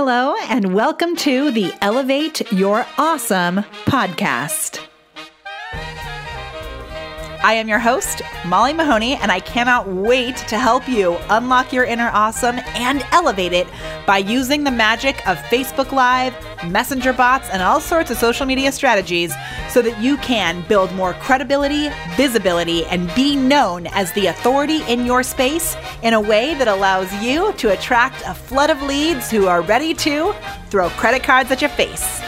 [0.00, 4.78] Hello, and welcome to the Elevate Your Awesome podcast.
[7.42, 11.82] I am your host, Molly Mahoney, and I cannot wait to help you unlock your
[11.82, 13.66] inner awesome and elevate it
[14.06, 16.32] by using the magic of Facebook Live,
[16.66, 19.34] Messenger bots, and all sorts of social media strategies
[19.70, 25.06] so that you can build more credibility, visibility, and be known as the authority in
[25.06, 29.46] your space in a way that allows you to attract a flood of leads who
[29.46, 30.34] are ready to
[30.68, 32.20] throw credit cards at your face.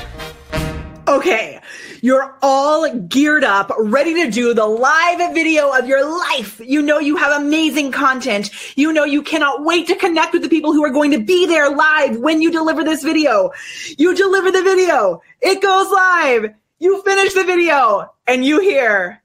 [1.08, 1.60] Okay.
[2.02, 6.58] You're all geared up, ready to do the live video of your life.
[6.64, 8.50] You know you have amazing content.
[8.76, 11.46] You know you cannot wait to connect with the people who are going to be
[11.46, 13.50] there live when you deliver this video.
[13.98, 15.20] You deliver the video.
[15.42, 16.54] It goes live.
[16.78, 19.22] You finish the video and you hear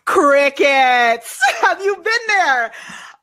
[0.06, 1.40] crickets.
[1.60, 2.72] Have you been there?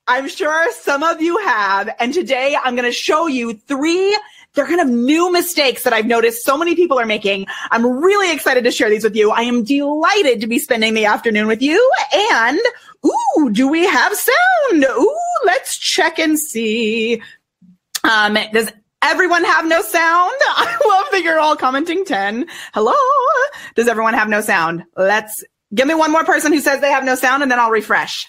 [0.08, 1.90] I'm sure some of you have.
[2.00, 4.18] And today I'm going to show you three
[4.54, 7.48] they're kind of new mistakes that I've noticed so many people are making.
[7.72, 9.32] I'm really excited to share these with you.
[9.32, 11.92] I am delighted to be spending the afternoon with you.
[12.14, 12.60] And,
[13.06, 14.86] ooh, do we have sound?
[14.86, 17.22] Ooh, let's check and see.
[18.04, 20.34] Um, does everyone have no sound?
[20.42, 22.46] I love that you're all commenting 10.
[22.76, 22.94] Hello.
[23.76, 24.84] Does everyone have no sound?
[24.96, 27.72] Let's give me one more person who says they have no sound and then I'll
[27.72, 28.28] refresh.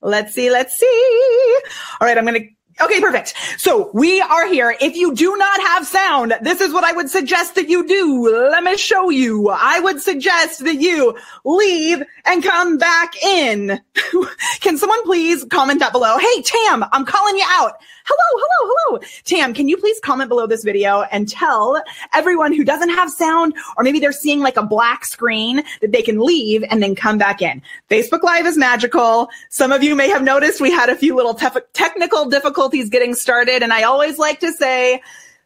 [0.00, 0.50] Let's see.
[0.50, 1.58] Let's see.
[2.00, 2.16] All right.
[2.16, 2.48] I'm going to
[2.80, 3.34] Okay, perfect.
[3.56, 4.76] So we are here.
[4.80, 8.28] If you do not have sound, this is what I would suggest that you do.
[8.28, 9.48] Let me show you.
[9.48, 13.80] I would suggest that you leave and come back in.
[14.60, 16.18] Can someone please comment that below?
[16.18, 17.72] Hey, Tam, I'm calling you out.
[18.10, 19.00] Hello, hello, hello.
[19.24, 21.82] Tam, can you please comment below this video and tell
[22.14, 26.00] everyone who doesn't have sound or maybe they're seeing like a black screen that they
[26.00, 27.60] can leave and then come back in.
[27.90, 29.28] Facebook Live is magical.
[29.50, 33.14] Some of you may have noticed we had a few little tef- technical difficulties getting
[33.14, 33.62] started.
[33.62, 35.02] And I always like to say,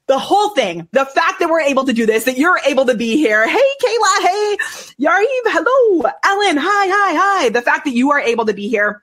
[0.07, 2.95] the whole thing, the fact that we're able to do this, that you're able to
[2.95, 3.49] be here.
[3.49, 4.21] Hey, Kayla.
[4.21, 4.57] Hey,
[5.01, 5.43] Yariv.
[5.47, 6.11] Hello.
[6.25, 6.57] Ellen.
[6.57, 7.49] Hi, hi, hi.
[7.51, 9.03] The fact that you are able to be here,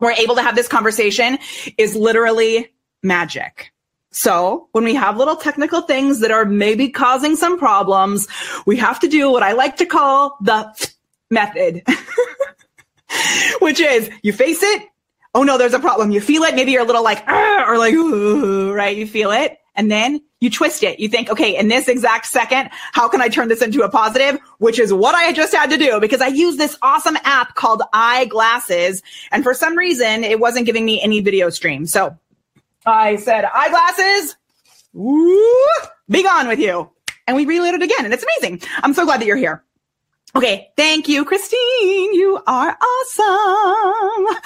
[0.00, 1.38] we're able to have this conversation
[1.78, 2.72] is literally
[3.02, 3.72] magic.
[4.10, 8.28] So when we have little technical things that are maybe causing some problems,
[8.64, 10.72] we have to do what I like to call the
[11.30, 11.82] method,
[13.60, 14.88] which is you face it.
[15.34, 16.10] Oh no, there's a problem.
[16.10, 16.54] You feel it.
[16.54, 18.96] Maybe you're a little like, or like, right?
[18.96, 19.58] You feel it.
[19.74, 21.00] And then you twist it.
[21.00, 24.38] You think, okay, in this exact second, how can I turn this into a positive?
[24.58, 27.82] Which is what I just had to do because I use this awesome app called
[27.92, 29.02] Eyeglasses.
[29.32, 31.86] And for some reason, it wasn't giving me any video stream.
[31.86, 32.16] So
[32.86, 34.36] I said, eyeglasses,
[34.94, 36.90] be gone with you.
[37.26, 38.60] And we reloaded again, and it's amazing.
[38.82, 39.64] I'm so glad that you're here.
[40.36, 42.14] Okay, thank you, Christine.
[42.14, 44.36] You are awesome.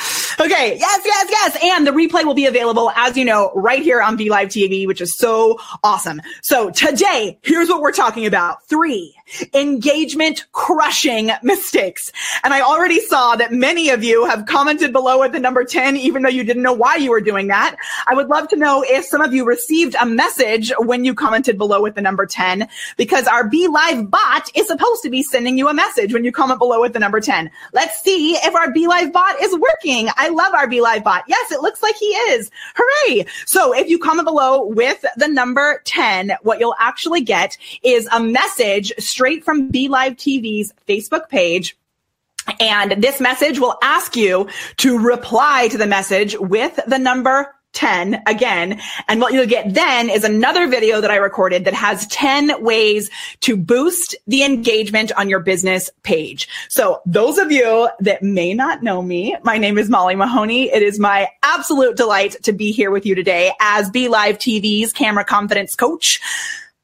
[0.51, 1.59] Okay, yes, yes, yes.
[1.63, 4.87] And the replay will be available, as you know, right here on Be Live TV,
[4.87, 6.23] which is so awesome.
[6.43, 8.67] So today, here's what we're talking about.
[8.67, 9.15] Three
[9.55, 12.13] engagement crushing mistakes.
[12.45, 15.97] And I already saw that many of you have commented below at the number 10,
[15.97, 17.77] even though you didn't know why you were doing that.
[18.07, 21.59] I would love to know if some of you received a message when you commented
[21.59, 25.59] below with the number 10, because our Be Live bot is supposed to be sending
[25.59, 27.51] you a message when you comment below with the number 10.
[27.73, 30.09] Let's see if our Be Live bot is working.
[30.17, 31.25] I love our Be Live bot.
[31.27, 32.51] Yes, it looks like he is.
[32.77, 33.27] Hooray.
[33.47, 38.21] So if you comment below with the number 10, what you'll actually get is a
[38.21, 41.77] message straight from Be Live TV's Facebook page.
[42.61, 44.49] And this message will ask you
[44.79, 48.81] to reply to the message with the number 10 again.
[49.07, 53.11] And what you'll get then is another video that I recorded that has 10 ways
[53.41, 56.49] to boost the engagement on your business page.
[56.69, 60.73] So those of you that may not know me, my name is Molly Mahoney.
[60.73, 64.93] It is my absolute delight to be here with you today as Be Live TV's
[64.93, 66.21] camera confidence coach.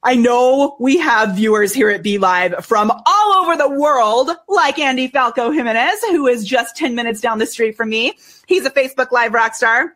[0.05, 4.79] I know we have viewers here at Be Live from all over the world, like
[4.79, 8.13] Andy Falco Jimenez, who is just 10 minutes down the street from me.
[8.47, 9.95] He's a Facebook Live rock star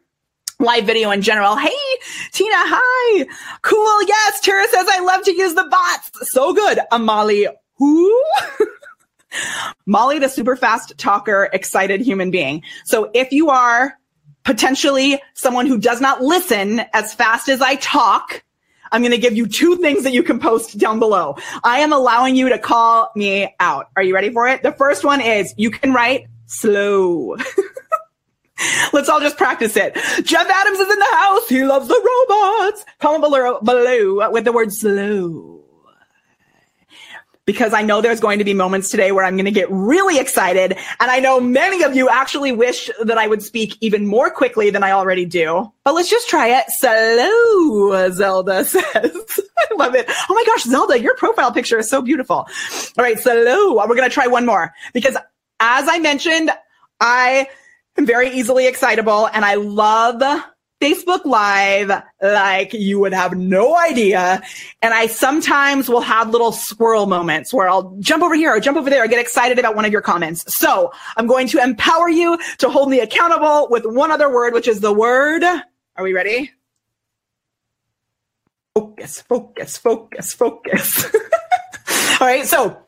[0.61, 1.57] live video in general.
[1.57, 1.71] Hey,
[2.33, 3.27] Tina, hi.
[3.63, 4.03] Cool.
[4.09, 4.41] Yes.
[4.41, 6.11] Tara says, I love to use the bots.
[6.31, 6.81] So good.
[6.91, 8.25] Amali, who?
[9.87, 12.63] Molly, the super fast talker, excited human being.
[12.85, 13.99] So if you are
[14.45, 18.43] potentially someone who does not listen as fast as I talk,
[18.93, 21.37] I'm going to give you two things that you can post down below.
[21.65, 23.91] I am allowing you to call me out.
[23.97, 24.63] Are you ready for it?
[24.63, 27.37] The first one is you can write slow.
[28.93, 29.95] Let's all just practice it.
[30.25, 31.49] Jeff Adams is in the house.
[31.49, 32.85] He loves the robots.
[33.01, 35.58] Comment below, below with the word slow.
[37.49, 40.19] Because I know there's going to be moments today where I'm going to get really
[40.19, 40.73] excited.
[41.01, 44.69] And I know many of you actually wish that I would speak even more quickly
[44.69, 45.73] than I already do.
[45.83, 46.67] But let's just try it.
[46.69, 48.83] Slow, Zelda says.
[48.93, 50.05] I love it.
[50.29, 52.37] Oh my gosh, Zelda, your profile picture is so beautiful.
[52.37, 52.49] All
[52.99, 53.77] right, slow.
[53.77, 55.17] We're going to try one more because
[55.59, 56.51] as I mentioned,
[57.01, 57.49] I
[57.97, 60.23] am very easily excitable and I love
[60.81, 61.91] Facebook Live
[62.23, 64.41] like you would have no idea.
[64.83, 68.79] And I sometimes will have little squirrel moments where I'll jump over here or jump
[68.79, 70.55] over there or get excited about one of your comments.
[70.55, 74.69] So I'm going to empower you to hold me accountable with one other word, which
[74.69, 75.43] is the word.
[75.43, 76.53] Are we ready?
[78.75, 81.05] Focus, focus, focus, focus.
[82.21, 82.47] All right.
[82.47, 82.81] So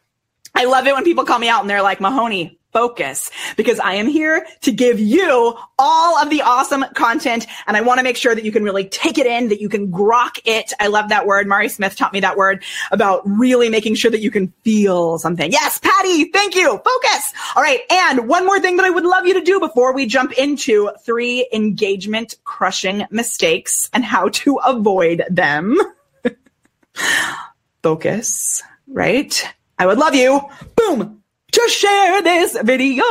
[0.54, 3.94] I love it when people call me out and they're like, Mahoney, focus because I
[3.94, 8.16] am here to give you all of the awesome content and I want to make
[8.16, 10.72] sure that you can really take it in, that you can grok it.
[10.80, 11.46] I love that word.
[11.46, 15.50] Mari Smith taught me that word about really making sure that you can feel something.
[15.52, 16.68] Yes, Patty, thank you.
[16.68, 17.32] Focus.
[17.56, 17.80] All right.
[17.90, 20.90] And one more thing that I would love you to do before we jump into
[21.04, 25.76] three engagement crushing mistakes and how to avoid them.
[27.82, 29.42] focus, right?
[29.78, 30.40] I would love you.
[30.76, 31.19] Boom
[31.68, 33.04] share this video.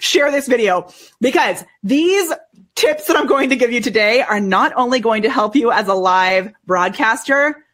[0.00, 0.90] Share this video
[1.20, 2.32] because these
[2.74, 5.72] tips that I'm going to give you today are not only going to help you
[5.72, 7.64] as a live broadcaster,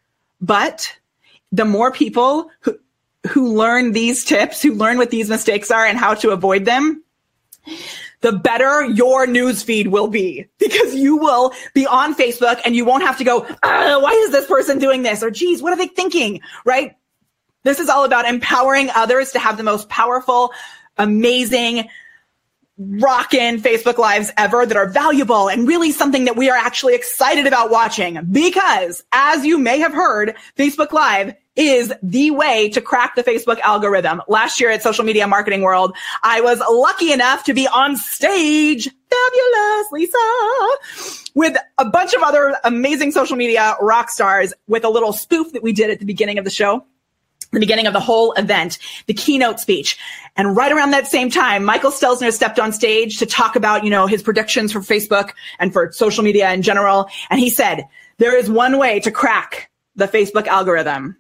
[0.41, 0.97] but
[1.51, 2.79] the more people who,
[3.29, 7.03] who learn these tips, who learn what these mistakes are and how to avoid them,
[8.23, 13.03] the better your newsfeed will be because you will be on Facebook and you won't
[13.03, 15.23] have to go, why is this person doing this?
[15.23, 16.41] Or geez, what are they thinking?
[16.65, 16.97] Right?
[17.65, 20.53] This is all about empowering others to have the most powerful,
[20.99, 21.89] amazing,
[22.79, 27.47] rockin' Facebook lives ever that are valuable and really something that we are actually excited
[27.47, 33.15] about watching because as you may have heard, Facebook Live is the way to crack
[33.15, 34.23] the Facebook algorithm.
[34.27, 38.89] Last year at Social Media Marketing World, I was lucky enough to be on stage,
[39.11, 45.13] fabulous Lisa, with a bunch of other amazing social media rock stars with a little
[45.13, 46.87] spoof that we did at the beginning of the show
[47.53, 49.99] the beginning of the whole event, the keynote speech.
[50.37, 53.91] And right around that same time, Michael Stelzner stepped on stage to talk about, you
[53.91, 57.09] know, his predictions for Facebook and for social media in general.
[57.31, 57.85] And he said,
[58.19, 61.17] there is one way to crack the Facebook algorithm.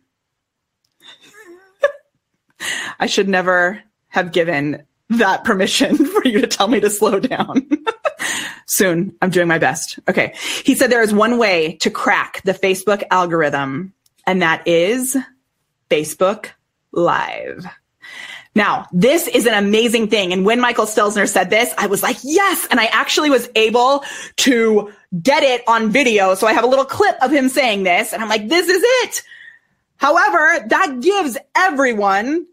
[2.99, 7.69] I should never have given that permission for you to tell me to slow down.
[8.67, 9.15] Soon.
[9.21, 9.99] I'm doing my best.
[10.09, 10.35] Okay.
[10.65, 13.93] He said there is one way to crack the Facebook algorithm,
[14.27, 15.17] and that is
[15.93, 16.47] Facebook
[16.91, 17.67] Live.
[18.55, 20.33] Now, this is an amazing thing.
[20.33, 22.67] And when Michael Stelzner said this, I was like, yes.
[22.71, 24.03] And I actually was able
[24.39, 24.91] to
[25.23, 26.35] get it on video.
[26.35, 28.83] So I have a little clip of him saying this and I'm like, this is
[28.83, 29.23] it.
[29.97, 32.47] However, that gives everyone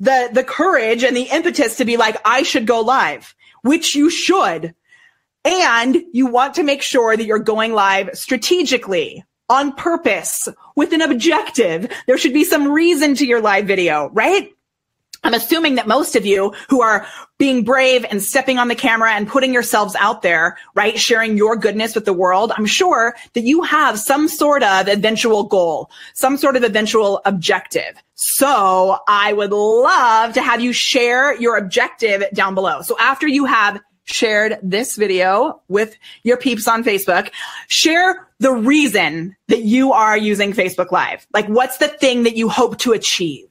[0.00, 4.08] the, the courage and the impetus to be like, I should go live, which you
[4.08, 4.74] should.
[5.44, 11.02] And you want to make sure that you're going live strategically on purpose with an
[11.02, 11.90] objective.
[12.06, 14.52] There should be some reason to your live video, right?
[15.24, 17.06] I'm assuming that most of you who are
[17.38, 20.98] being brave and stepping on the camera and putting yourselves out there, right?
[20.98, 22.52] Sharing your goodness with the world.
[22.56, 28.00] I'm sure that you have some sort of eventual goal, some sort of eventual objective.
[28.14, 32.82] So I would love to have you share your objective down below.
[32.82, 37.30] So after you have shared this video with your peeps on Facebook,
[37.66, 41.26] share the reason that you are using Facebook Live.
[41.32, 43.48] Like, what's the thing that you hope to achieve?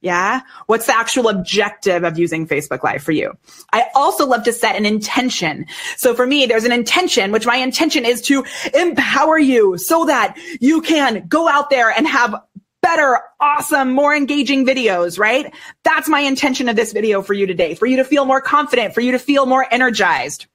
[0.00, 0.40] Yeah.
[0.66, 3.32] What's the actual objective of using Facebook Live for you?
[3.72, 5.64] I also love to set an intention.
[5.96, 10.36] So for me, there's an intention, which my intention is to empower you so that
[10.60, 12.34] you can go out there and have
[12.82, 15.54] better, awesome, more engaging videos, right?
[15.84, 18.92] That's my intention of this video for you today, for you to feel more confident,
[18.92, 20.46] for you to feel more energized.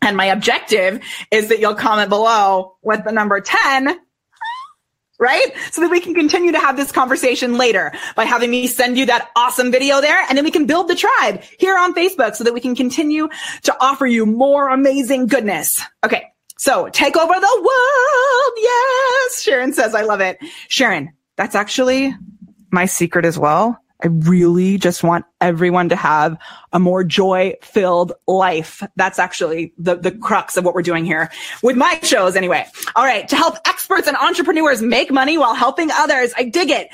[0.00, 4.00] And my objective is that you'll comment below with the number 10
[5.18, 5.52] right?
[5.70, 9.06] So that we can continue to have this conversation later by having me send you
[9.06, 10.22] that awesome video there.
[10.28, 13.28] And then we can build the tribe here on Facebook so that we can continue
[13.62, 15.80] to offer you more amazing goodness.
[16.04, 16.24] Okay.
[16.58, 18.52] So take over the world.
[18.56, 19.42] Yes.
[19.42, 20.38] Sharon says, I love it.
[20.68, 22.14] Sharon, that's actually
[22.70, 23.78] my secret as well.
[24.02, 26.36] I really just want everyone to have
[26.72, 28.82] a more joy filled life.
[28.96, 31.30] That's actually the, the crux of what we're doing here
[31.62, 32.66] with my shows anyway.
[32.94, 33.26] All right.
[33.28, 36.32] To help experts and entrepreneurs make money while helping others.
[36.36, 36.88] I dig it.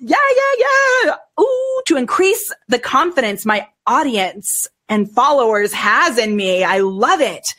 [0.00, 0.66] Yeah, yeah,
[1.04, 1.14] yeah.
[1.38, 6.64] Ooh, to increase the confidence my audience and followers has in me.
[6.64, 7.54] I love it.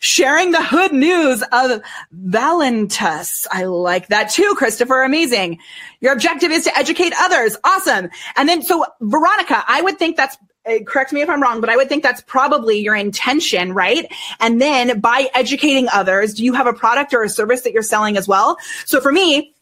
[0.00, 1.80] Sharing the hood news of
[2.12, 3.46] Valentus.
[3.50, 5.02] I like that too, Christopher.
[5.02, 5.60] Amazing.
[6.00, 7.56] Your objective is to educate others.
[7.64, 8.10] Awesome.
[8.36, 11.70] And then, so Veronica, I would think that's uh, correct me if I'm wrong, but
[11.70, 14.10] I would think that's probably your intention, right?
[14.40, 17.82] And then by educating others, do you have a product or a service that you're
[17.82, 18.56] selling as well?
[18.84, 19.54] So for me,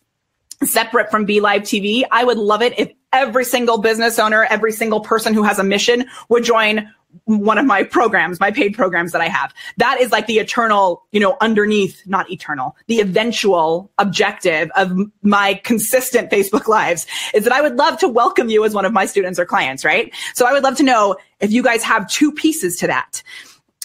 [0.64, 4.72] separate from Be Live TV, I would love it if every single business owner, every
[4.72, 6.92] single person who has a mission would join
[7.24, 9.54] one of my programs, my paid programs that I have.
[9.78, 15.54] That is like the eternal, you know, underneath, not eternal, the eventual objective of my
[15.64, 19.06] consistent Facebook lives is that I would love to welcome you as one of my
[19.06, 20.12] students or clients, right?
[20.34, 23.22] So I would love to know if you guys have two pieces to that.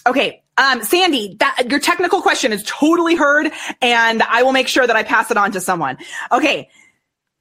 [0.06, 0.42] Okay.
[0.56, 3.50] Um, Sandy, that your technical question is totally heard
[3.80, 5.96] and I will make sure that I pass it on to someone.
[6.30, 6.68] Okay.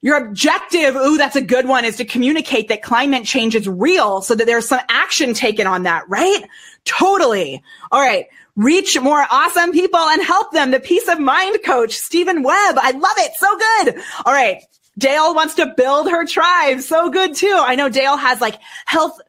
[0.04, 4.22] Your objective, ooh, that's a good one, is to communicate that climate change is real
[4.22, 6.44] so that there's some action taken on that, right?
[6.84, 7.64] Totally.
[7.90, 8.26] All right.
[8.58, 10.72] Reach more awesome people and help them.
[10.72, 12.76] The peace of mind coach, Stephen Webb.
[12.80, 13.32] I love it.
[13.38, 14.04] So good.
[14.26, 14.62] All right.
[14.98, 16.82] Dale wants to build her tribe.
[16.82, 17.58] So good too.
[17.58, 19.20] I know Dale has like health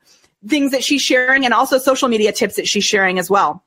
[0.48, 3.64] things that she's sharing and also social media tips that she's sharing as well.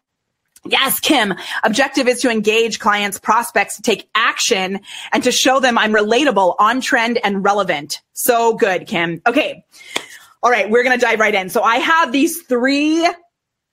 [0.71, 1.33] Yes, Kim.
[1.63, 4.79] Objective is to engage clients, prospects to take action
[5.11, 8.01] and to show them I'm relatable, on trend and relevant.
[8.13, 9.21] So good, Kim.
[9.25, 9.63] Okay.
[10.43, 10.69] All right.
[10.69, 11.49] We're going to dive right in.
[11.49, 13.07] So I have these three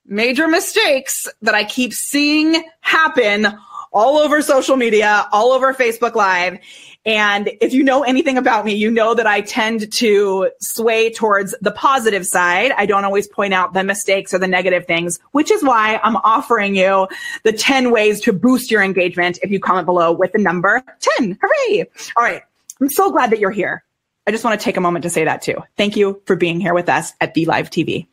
[0.07, 3.47] major mistakes that I keep seeing happen
[3.93, 6.59] all over social media, all over Facebook live.
[7.07, 11.55] And if you know anything about me, you know that I tend to sway towards
[11.61, 12.73] the positive side.
[12.79, 16.17] I don't always point out the mistakes or the negative things, which is why I'm
[16.17, 17.07] offering you
[17.43, 20.83] the 10 ways to boost your engagement if you comment below with the number
[21.19, 21.39] 10.
[21.43, 21.85] Hooray.
[22.17, 22.43] All right.
[22.81, 23.85] I'm so glad that you're here.
[24.27, 25.63] I just want to take a moment to say that too.
[25.77, 28.07] Thank you for being here with us at Be Live TV.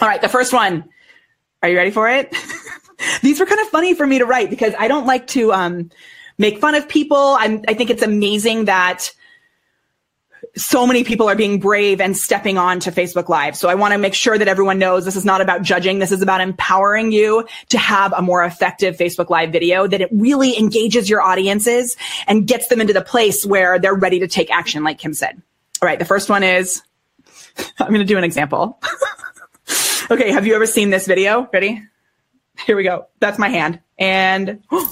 [0.00, 0.20] All right.
[0.20, 0.84] The first one.
[1.62, 2.34] Are you ready for it?
[3.22, 5.90] These were kind of funny for me to write because I don't like to, um,
[6.38, 7.36] make fun of people.
[7.38, 9.12] I'm, I think it's amazing that
[10.56, 13.56] so many people are being brave and stepping on to Facebook Live.
[13.56, 15.98] So I want to make sure that everyone knows this is not about judging.
[15.98, 20.10] This is about empowering you to have a more effective Facebook Live video that it
[20.12, 21.96] really engages your audiences
[22.26, 25.40] and gets them into the place where they're ready to take action, like Kim said.
[25.80, 25.98] All right.
[25.98, 26.82] The first one is
[27.78, 28.78] I'm going to do an example.
[30.10, 30.32] okay.
[30.32, 31.48] Have you ever seen this video?
[31.52, 31.82] Ready?
[32.66, 33.06] Here we go.
[33.20, 33.80] That's my hand.
[33.98, 34.90] And oh,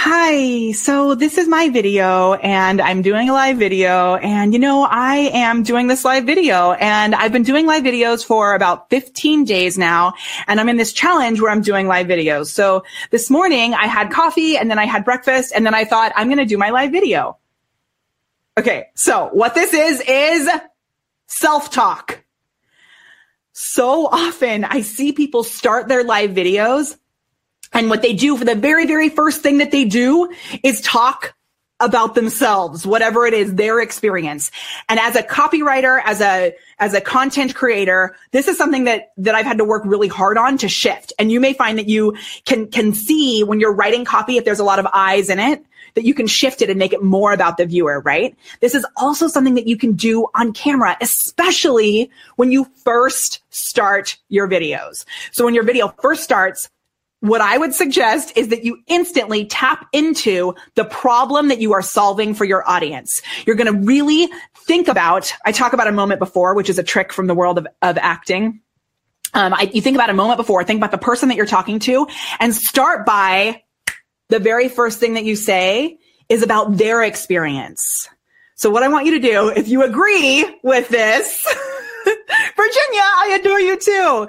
[0.00, 4.86] Hi, so this is my video and I'm doing a live video and you know,
[4.88, 9.42] I am doing this live video and I've been doing live videos for about 15
[9.42, 10.14] days now
[10.46, 12.46] and I'm in this challenge where I'm doing live videos.
[12.46, 16.12] So this morning I had coffee and then I had breakfast and then I thought
[16.14, 17.36] I'm going to do my live video.
[18.56, 18.86] Okay.
[18.94, 20.48] So what this is, is
[21.26, 22.22] self-talk.
[23.50, 26.96] So often I see people start their live videos
[27.72, 30.32] and what they do for the very, very first thing that they do
[30.62, 31.34] is talk
[31.80, 34.50] about themselves, whatever it is, their experience.
[34.88, 39.34] And as a copywriter, as a, as a content creator, this is something that, that
[39.34, 41.12] I've had to work really hard on to shift.
[41.18, 44.58] And you may find that you can, can see when you're writing copy, if there's
[44.58, 47.32] a lot of eyes in it, that you can shift it and make it more
[47.32, 48.36] about the viewer, right?
[48.60, 54.16] This is also something that you can do on camera, especially when you first start
[54.28, 55.04] your videos.
[55.30, 56.68] So when your video first starts,
[57.20, 61.82] what I would suggest is that you instantly tap into the problem that you are
[61.82, 63.20] solving for your audience.
[63.44, 64.28] You're going to really
[64.66, 67.58] think about, I talk about a moment before, which is a trick from the world
[67.58, 68.60] of, of acting.
[69.34, 71.80] Um, I, you think about a moment before, think about the person that you're talking
[71.80, 72.06] to
[72.38, 73.62] and start by
[74.28, 75.98] the very first thing that you say
[76.28, 78.08] is about their experience.
[78.54, 81.46] So what I want you to do, if you agree with this,
[82.58, 84.28] Virginia, I adore you too.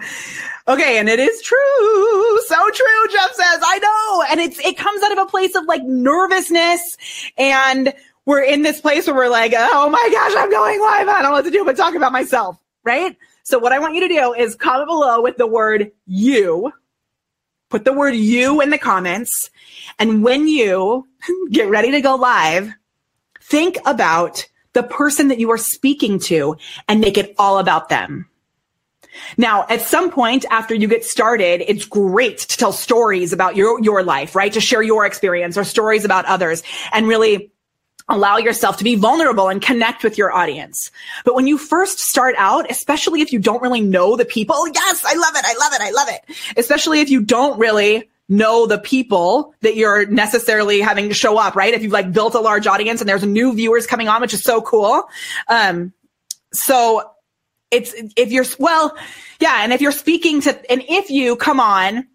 [0.68, 2.42] Okay, and it is true.
[2.44, 3.60] So true, Jeff says.
[3.66, 4.26] I know.
[4.30, 6.96] And it's it comes out of a place of like nervousness
[7.38, 7.92] and
[8.26, 11.08] we're in this place where we're like, oh my gosh, I'm going live.
[11.08, 13.18] I don't know what to do but talk about myself, right?
[13.42, 16.72] So what I want you to do is comment below with the word you.
[17.70, 19.50] Put the word you in the comments.
[19.98, 21.08] And when you
[21.50, 22.72] get ready to go live,
[23.42, 26.58] think about the person that you are speaking to
[26.88, 28.28] and make it all about them.
[29.38, 33.82] Now, at some point after you get started, it's great to tell stories about your,
[33.82, 34.54] your life, right?
[34.54, 37.52] To share your experience or stories about others and really
[38.08, 40.92] allow yourself to be vulnerable and connect with your audience.
[41.26, 45.04] But when you first start out, especially if you don't really know the people, yes,
[45.06, 45.46] I love it.
[45.46, 45.82] I love it.
[45.82, 46.58] I love it.
[46.58, 51.56] Especially if you don't really know the people that you're necessarily having to show up,
[51.56, 51.74] right?
[51.74, 54.44] If you've like built a large audience and there's new viewers coming on, which is
[54.44, 55.04] so cool.
[55.48, 55.94] Um,
[56.54, 57.12] so
[57.72, 58.96] it's, if you're, well,
[59.40, 59.64] yeah.
[59.64, 62.08] And if you're speaking to, and if you come on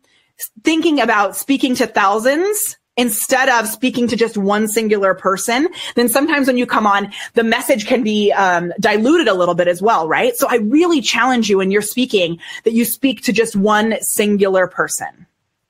[0.62, 6.46] thinking about speaking to thousands, instead of speaking to just one singular person, then sometimes
[6.46, 10.06] when you come on, the message can be um, diluted a little bit as well,
[10.06, 10.36] right?
[10.36, 14.68] So I really challenge you when you're speaking that you speak to just one singular
[14.68, 15.26] person,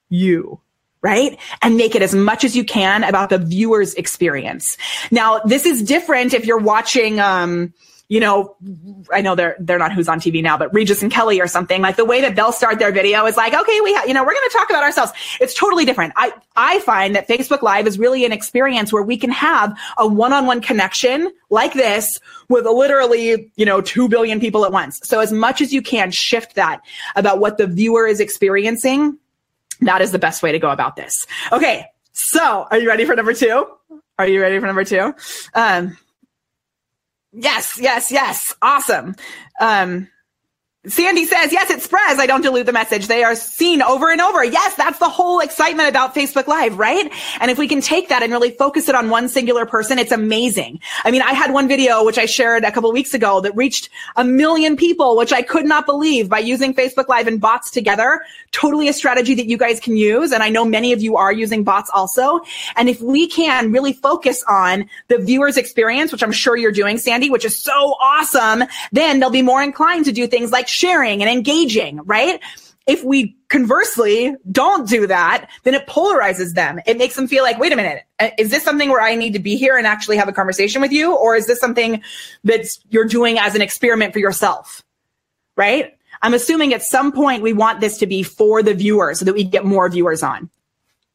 [0.08, 0.61] you.
[1.02, 1.38] Right?
[1.61, 4.78] And make it as much as you can about the viewer's experience.
[5.11, 7.75] Now, this is different if you're watching, um,
[8.08, 8.54] you know,
[9.12, 11.80] I know they're they're not who's on TV now, but Regis and Kelly or something
[11.80, 14.23] like the way that they'll start their video is like, okay, we, ha- you know,
[14.23, 15.12] we're going to talk about ourselves.
[15.40, 16.12] It's totally different.
[16.16, 20.06] I I find that Facebook Live is really an experience where we can have a
[20.06, 25.00] one-on-one connection like this with literally, you know, two billion people at once.
[25.02, 26.82] So as much as you can, shift that
[27.16, 29.18] about what the viewer is experiencing.
[29.80, 31.26] That is the best way to go about this.
[31.52, 33.66] Okay, so are you ready for number two?
[34.18, 35.14] Are you ready for number two?
[35.54, 35.96] Um,
[37.36, 38.54] Yes, yes, yes.
[38.62, 39.16] Awesome.
[39.60, 40.08] Um,
[40.86, 42.20] Sandy says, yes, it spreads.
[42.20, 43.06] I don't dilute the message.
[43.06, 44.44] They are seen over and over.
[44.44, 47.10] Yes, that's the whole excitement about Facebook Live, right?
[47.40, 50.12] And if we can take that and really focus it on one singular person, it's
[50.12, 50.80] amazing.
[51.04, 53.88] I mean, I had one video, which I shared a couple weeks ago that reached
[54.16, 58.20] a million people, which I could not believe by using Facebook Live and bots together.
[58.52, 60.32] Totally a strategy that you guys can use.
[60.32, 62.40] And I know many of you are using bots also.
[62.76, 66.98] And if we can really focus on the viewer's experience, which I'm sure you're doing,
[66.98, 67.72] Sandy, which is so
[68.02, 72.40] awesome, then they'll be more inclined to do things like sharing and engaging, right?
[72.86, 76.80] If we conversely don't do that, then it polarizes them.
[76.86, 79.32] It makes them feel like, wait a minute, uh, is this something where I need
[79.32, 81.16] to be here and actually have a conversation with you?
[81.16, 82.02] Or is this something
[82.44, 84.82] that you're doing as an experiment for yourself?
[85.56, 85.96] Right?
[86.20, 89.34] I'm assuming at some point we want this to be for the viewer so that
[89.34, 90.50] we get more viewers on.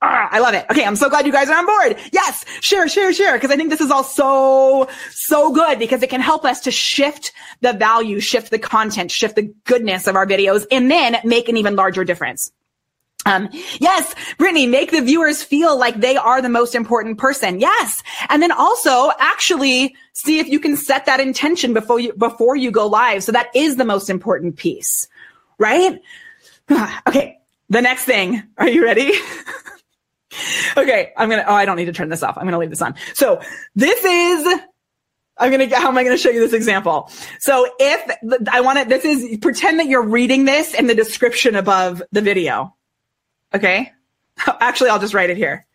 [0.01, 0.65] Ah, I love it.
[0.71, 1.97] Okay, I'm so glad you guys are on board.
[2.13, 6.09] Yes, share, share, share, because I think this is all so, so good because it
[6.09, 10.25] can help us to shift the value, shift the content, shift the goodness of our
[10.25, 12.49] videos, and then make an even larger difference.
[13.25, 17.59] Um, yes, Brittany, make the viewers feel like they are the most important person.
[17.59, 18.01] Yes.
[18.29, 22.71] And then also actually see if you can set that intention before you, before you
[22.71, 23.25] go live.
[23.25, 25.07] So that is the most important piece,
[25.57, 25.99] right?
[27.07, 27.35] Okay.
[27.71, 28.43] The next thing.
[28.57, 29.11] Are you ready?
[30.77, 31.45] okay, I'm gonna.
[31.47, 32.37] Oh, I don't need to turn this off.
[32.37, 32.95] I'm gonna leave this on.
[33.13, 33.41] So
[33.75, 34.61] this is.
[35.37, 35.75] I'm gonna.
[35.75, 37.11] How am I gonna show you this example?
[37.39, 38.17] So if
[38.51, 42.21] I want it, this is pretend that you're reading this in the description above the
[42.21, 42.75] video.
[43.53, 43.91] Okay.
[44.59, 45.65] Actually, I'll just write it here.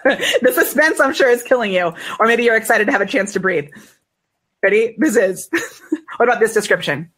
[0.04, 3.32] the suspense, I'm sure, is killing you, or maybe you're excited to have a chance
[3.32, 3.68] to breathe.
[4.62, 4.94] Ready?
[4.98, 5.50] This is.
[6.16, 7.10] what about this description?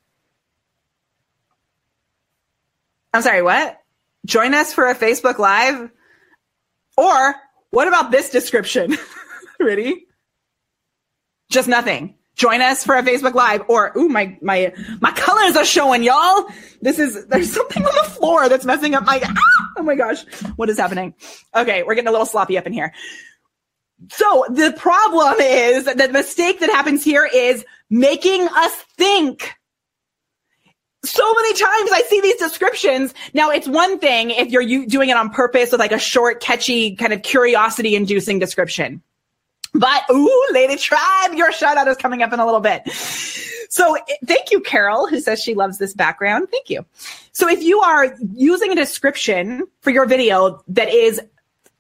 [3.13, 3.81] I'm sorry, what?
[4.27, 5.91] Join us for a Facebook Live?
[6.97, 7.35] Or
[7.71, 8.97] what about this description?
[9.61, 10.07] Ready?
[11.51, 12.17] Just nothing.
[12.37, 16.47] Join us for a Facebook Live or ooh my my my colors are showing y'all.
[16.81, 19.73] This is there's something on the floor that's messing up my ah!
[19.77, 20.25] oh my gosh.
[20.57, 21.15] What is happening?
[21.55, 22.95] Okay, we're getting a little sloppy up in here.
[24.11, 29.53] So the problem is the mistake that happens here is making us think
[31.03, 33.15] so many times I see these descriptions.
[33.33, 36.41] Now it's one thing if you're you, doing it on purpose with like a short,
[36.41, 39.03] catchy, kind of curiosity inducing description.
[39.73, 42.89] But ooh, Lady Tribe, your shout out is coming up in a little bit.
[43.71, 46.49] So thank you, Carol, who says she loves this background.
[46.51, 46.85] Thank you.
[47.33, 51.21] So if you are using a description for your video that is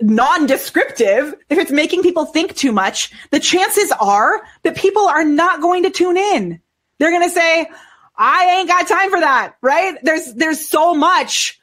[0.00, 5.60] non-descriptive, if it's making people think too much, the chances are that people are not
[5.60, 6.60] going to tune in.
[6.98, 7.66] They're going to say,
[8.20, 9.96] I ain't got time for that, right?
[10.02, 11.58] There's, there's so much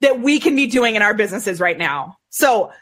[0.00, 2.16] that we can be doing in our businesses right now.
[2.30, 2.72] So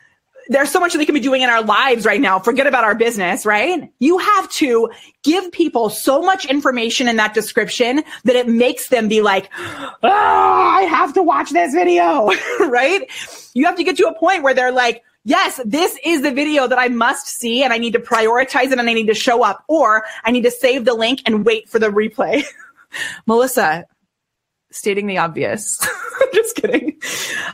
[0.48, 2.38] there's so much that we can be doing in our lives right now.
[2.38, 3.90] Forget about our business, right?
[3.98, 4.90] You have to
[5.24, 9.90] give people so much information in that description that it makes them be like, oh,
[10.02, 12.26] I have to watch this video,
[12.60, 13.10] right?
[13.54, 16.68] You have to get to a point where they're like, yes, this is the video
[16.68, 19.42] that I must see and I need to prioritize it and I need to show
[19.42, 22.44] up or I need to save the link and wait for the replay.
[23.26, 23.84] Melissa,
[24.70, 25.78] stating the obvious.
[26.34, 27.00] Just kidding.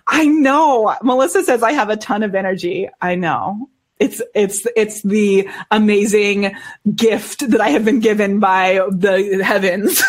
[0.06, 0.96] I know.
[1.02, 2.88] Melissa says I have a ton of energy.
[3.00, 3.68] I know.
[3.98, 6.56] It's it's it's the amazing
[6.94, 10.02] gift that I have been given by the heavens.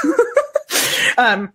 [1.17, 1.51] um,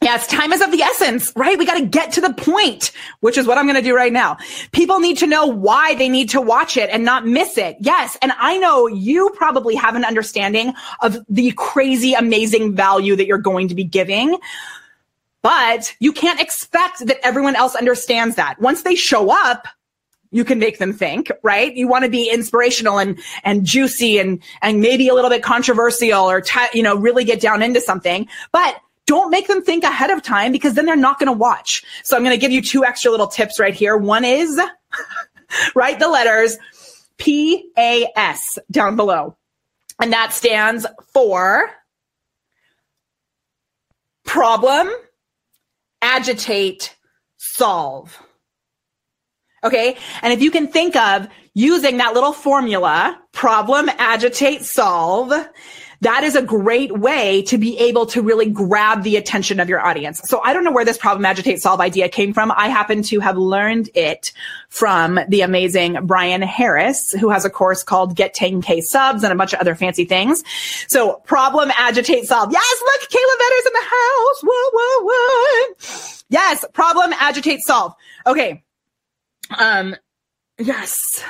[0.00, 1.58] Yes, time is of the essence, right?
[1.58, 4.12] We got to get to the point, which is what I'm going to do right
[4.12, 4.36] now.
[4.70, 7.76] People need to know why they need to watch it and not miss it.
[7.80, 8.16] Yes.
[8.22, 13.38] And I know you probably have an understanding of the crazy, amazing value that you're
[13.38, 14.38] going to be giving.
[15.42, 18.60] But you can't expect that everyone else understands that.
[18.60, 19.66] Once they show up,
[20.30, 21.74] you can make them think, right?
[21.74, 26.20] You want to be inspirational and, and juicy and, and maybe a little bit controversial
[26.20, 28.28] or, t- you know, really get down into something.
[28.52, 31.82] But don't make them think ahead of time because then they're not going to watch.
[32.04, 33.96] So I'm going to give you two extra little tips right here.
[33.96, 34.60] One is
[35.74, 36.58] write the letters
[37.16, 39.36] P A S down below.
[40.00, 41.70] And that stands for
[44.24, 44.90] problem,
[46.02, 46.94] agitate,
[47.38, 48.22] solve.
[49.64, 49.96] Okay.
[50.22, 55.32] And if you can think of using that little formula, problem, agitate, solve,
[56.00, 59.84] that is a great way to be able to really grab the attention of your
[59.84, 60.20] audience.
[60.24, 62.52] So I don't know where this problem agitate solve idea came from.
[62.52, 64.32] I happen to have learned it
[64.68, 69.36] from the amazing Bryan Harris, who has a course called Get 10K Subs and a
[69.36, 70.44] bunch of other fancy things.
[70.86, 72.52] So problem agitate solve.
[72.52, 74.42] Yes, look, Kayla Vetter's in the house.
[74.42, 75.74] Whoa, whoa, whoa.
[76.30, 77.94] Yes, problem agitate solve.
[78.26, 78.62] Okay.
[79.58, 79.96] Um,
[80.58, 81.24] yes.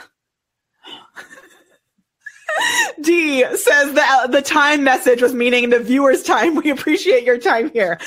[3.00, 6.54] D says that uh, the time message was meaning the viewer's time.
[6.58, 7.98] We appreciate your time here.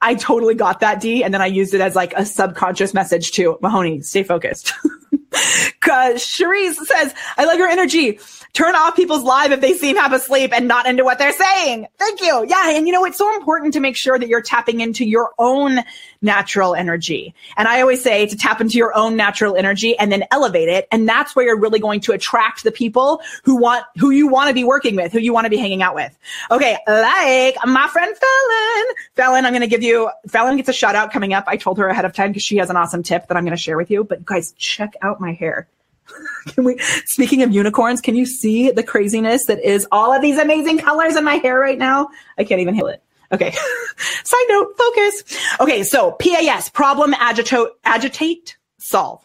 [0.00, 3.32] I totally got that D, and then I used it as like a subconscious message
[3.32, 4.02] to Mahoney.
[4.02, 4.72] Stay focused.
[5.80, 8.18] Cause Cherise says, I love your energy
[8.58, 11.86] turn off people's live if they seem half asleep and not into what they're saying.
[11.96, 12.44] Thank you.
[12.48, 12.70] Yeah.
[12.70, 15.78] And you know, it's so important to make sure that you're tapping into your own
[16.22, 17.36] natural energy.
[17.56, 20.88] And I always say to tap into your own natural energy and then elevate it.
[20.90, 24.48] And that's where you're really going to attract the people who want, who you want
[24.48, 26.18] to be working with, who you want to be hanging out with.
[26.50, 26.76] Okay.
[26.88, 28.84] Like my friend Fallon.
[29.14, 31.44] Fallon, I'm going to give you, Fallon gets a shout out coming up.
[31.46, 33.56] I told her ahead of time because she has an awesome tip that I'm going
[33.56, 34.02] to share with you.
[34.02, 35.68] But guys, check out my hair.
[36.46, 40.38] can we, speaking of unicorns, can you see the craziness that is all of these
[40.38, 42.08] amazing colors in my hair right now?
[42.36, 43.02] I can't even handle it.
[43.32, 43.52] Okay.
[44.24, 45.24] Side note, focus.
[45.60, 45.82] Okay.
[45.82, 49.22] So PAS, problem, agitate, agitate, solve.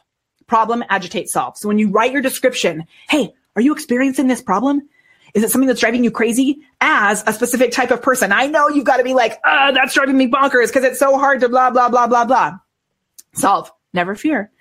[0.47, 1.57] Problem, agitate, solve.
[1.57, 4.81] So when you write your description, hey, are you experiencing this problem?
[5.33, 8.31] Is it something that's driving you crazy as a specific type of person?
[8.31, 11.17] I know you've got to be like, uh, that's driving me bonkers because it's so
[11.17, 12.57] hard to blah, blah, blah, blah, blah.
[13.33, 13.71] Solve.
[13.93, 14.51] Never fear.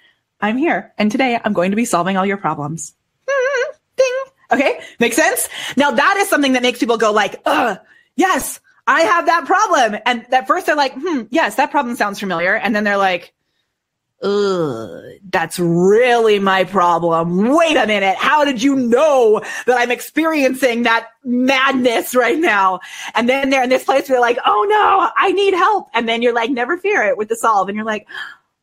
[0.43, 0.93] I'm here.
[0.99, 2.93] And today I'm going to be solving all your problems.
[3.97, 4.23] Ding.
[4.51, 4.81] Okay.
[4.99, 5.49] Make sense?
[5.77, 7.77] Now that is something that makes people go like, uh,
[8.17, 10.01] yes, I have that problem.
[10.05, 12.57] And at first they're like, hmm, yes, that problem sounds familiar.
[12.57, 13.33] And then they're like,
[14.23, 17.49] Ugh, that's really my problem.
[17.49, 18.17] Wait a minute.
[18.17, 22.79] How did you know that I'm experiencing that madness right now?
[23.17, 25.89] And then they're in this place where they're like, oh no, I need help.
[25.93, 27.69] And then you're like, never fear it with the solve.
[27.69, 28.07] And you're like,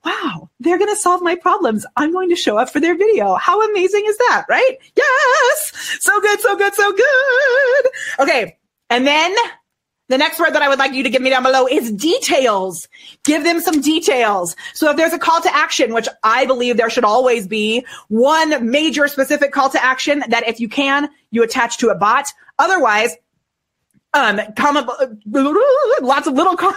[0.06, 1.86] wow, they're going to solve my problems.
[1.96, 3.36] I'm going to show up for their video.
[3.36, 4.46] How amazing is that?
[4.50, 4.78] Right?
[4.96, 5.98] Yes.
[6.00, 6.40] So good.
[6.40, 6.74] So good.
[6.74, 7.86] So good.
[8.20, 8.58] Okay.
[8.90, 9.36] And then
[10.08, 12.88] the next word that I would like you to give me down below is details.
[13.24, 14.56] Give them some details.
[14.74, 18.72] So if there's a call to action, which I believe there should always be one
[18.72, 22.28] major specific call to action that if you can, you attach to a bot.
[22.58, 23.16] Otherwise,
[24.16, 24.90] um, comment,
[26.02, 26.76] lots of little calls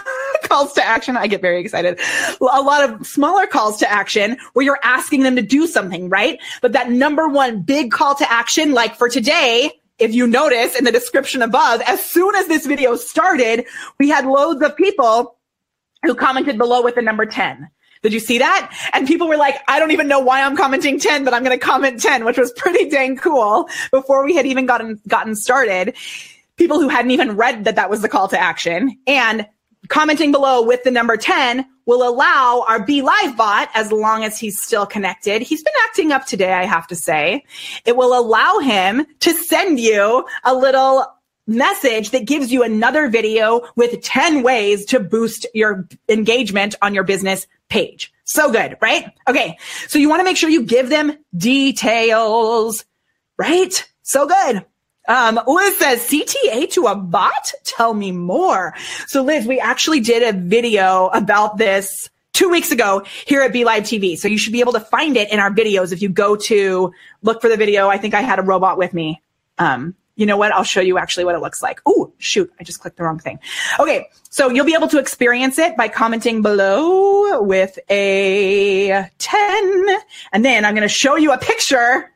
[0.53, 1.17] to action.
[1.17, 1.99] I get very excited.
[2.39, 6.39] A lot of smaller calls to action where you're asking them to do something, right?
[6.61, 10.85] But that number one big call to action, like for today, if you notice in
[10.85, 13.65] the description above, as soon as this video started,
[13.99, 15.37] we had loads of people
[16.03, 17.69] who commented below with the number 10.
[18.03, 18.69] Did you see that?
[18.93, 21.57] And people were like, I don't even know why I'm commenting 10, but I'm going
[21.57, 25.95] to comment 10, which was pretty dang cool before we had even gotten, gotten started
[26.57, 29.47] people who hadn't even read that that was the call to action and
[29.89, 34.39] commenting below with the number 10 will allow our Be Live bot, as long as
[34.39, 37.43] he's still connected, he's been acting up today, I have to say.
[37.85, 41.05] It will allow him to send you a little
[41.45, 47.03] message that gives you another video with 10 ways to boost your engagement on your
[47.03, 48.13] business page.
[48.23, 49.11] So good, right?
[49.27, 49.57] Okay.
[49.87, 52.85] So you want to make sure you give them details,
[53.37, 53.89] right?
[54.03, 54.65] So good.
[55.07, 57.51] Um, Liz says CTA to a bot?
[57.63, 58.73] Tell me more.
[59.07, 63.63] So Liz, we actually did a video about this two weeks ago here at Be
[63.63, 64.17] Live TV.
[64.17, 66.93] So you should be able to find it in our videos if you go to
[67.21, 67.89] look for the video.
[67.89, 69.21] I think I had a robot with me.
[69.57, 70.51] Um, you know what?
[70.51, 71.81] I'll show you actually what it looks like.
[71.85, 72.51] Oh, shoot.
[72.59, 73.39] I just clicked the wrong thing.
[73.79, 74.09] Okay.
[74.29, 79.87] So you'll be able to experience it by commenting below with a 10.
[80.31, 82.11] And then I'm going to show you a picture.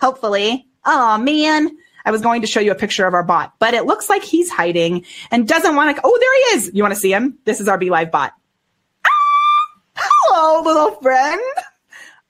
[0.00, 0.66] Hopefully.
[0.84, 1.76] Oh man.
[2.08, 4.24] I was going to show you a picture of our bot, but it looks like
[4.24, 6.00] he's hiding and doesn't want to.
[6.02, 6.70] Oh, there he is.
[6.72, 7.36] You want to see him?
[7.44, 8.32] This is our BeLive bot.
[9.04, 9.10] Ah!
[9.94, 11.42] Hello, little friend.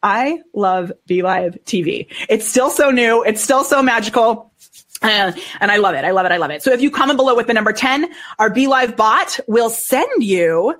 [0.02, 2.08] I love BeLive TV.
[2.28, 3.22] It's still so new.
[3.22, 4.52] It's still so magical.
[5.00, 6.04] Uh, and I love it.
[6.04, 6.32] I love it.
[6.32, 6.60] I love it.
[6.60, 10.74] So if you comment below with the number 10, our BeLive bot will send you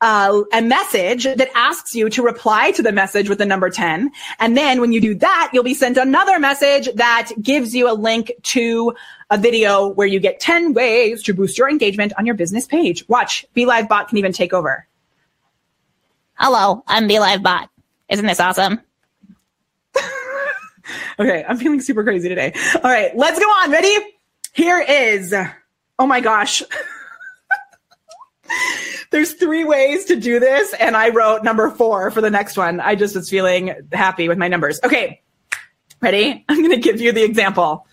[0.00, 4.10] uh, a message that asks you to reply to the message with the number 10.
[4.38, 7.94] And then when you do that, you'll be sent another message that gives you a
[7.94, 8.94] link to
[9.30, 13.06] a video where you get 10 ways to boost your engagement on your business page.
[13.08, 14.86] Watch, BeLive Bot can even take over.
[16.34, 17.68] Hello, I'm BeLive Bot.
[18.08, 18.80] Isn't this awesome?
[21.18, 22.54] okay, I'm feeling super crazy today.
[22.74, 23.70] All right, let's go on.
[23.70, 23.94] Ready?
[24.52, 25.34] Here is,
[25.98, 26.62] oh my gosh.
[29.10, 32.80] There's three ways to do this, and I wrote number four for the next one.
[32.80, 34.78] I just was feeling happy with my numbers.
[34.84, 35.20] Okay,
[36.00, 36.44] ready?
[36.48, 37.86] I'm going to give you the example.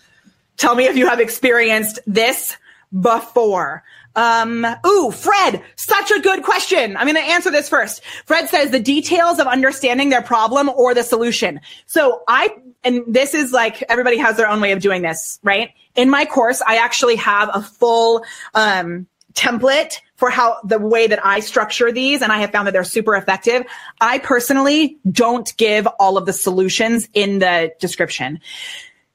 [0.58, 2.56] Tell me if you have experienced this
[3.00, 3.84] before.
[4.16, 6.98] Um, ooh, Fred, such a good question.
[6.98, 8.04] I'm going to answer this first.
[8.26, 11.62] Fred says the details of understanding their problem or the solution.
[11.86, 12.50] So I,
[12.84, 15.72] and this is like everybody has their own way of doing this, right?
[15.96, 18.24] In my course, I actually have a full,
[18.56, 22.22] um, template for how the way that I structure these.
[22.22, 23.64] And I have found that they're super effective.
[24.02, 28.40] I personally don't give all of the solutions in the description.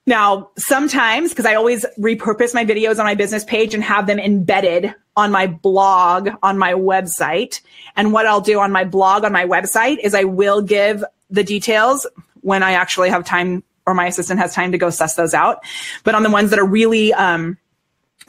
[0.07, 4.19] Now, sometimes, because I always repurpose my videos on my business page and have them
[4.19, 7.61] embedded on my blog on my website.
[7.95, 11.45] And what I'll do on my blog on my website is I will give the
[11.45, 12.07] details
[12.41, 15.65] when I actually have time or my assistant has time to go suss those out.
[16.05, 17.59] But on the ones that are really, um,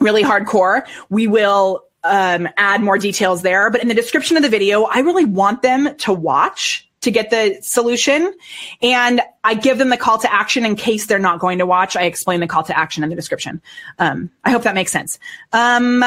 [0.00, 3.70] really hardcore, we will um, add more details there.
[3.70, 7.30] But in the description of the video, I really want them to watch to get
[7.30, 8.34] the solution.
[8.82, 11.96] And I give them the call to action in case they're not going to watch.
[11.96, 13.62] I explain the call to action in the description.
[13.98, 15.18] Um, I hope that makes sense.
[15.52, 16.02] Um,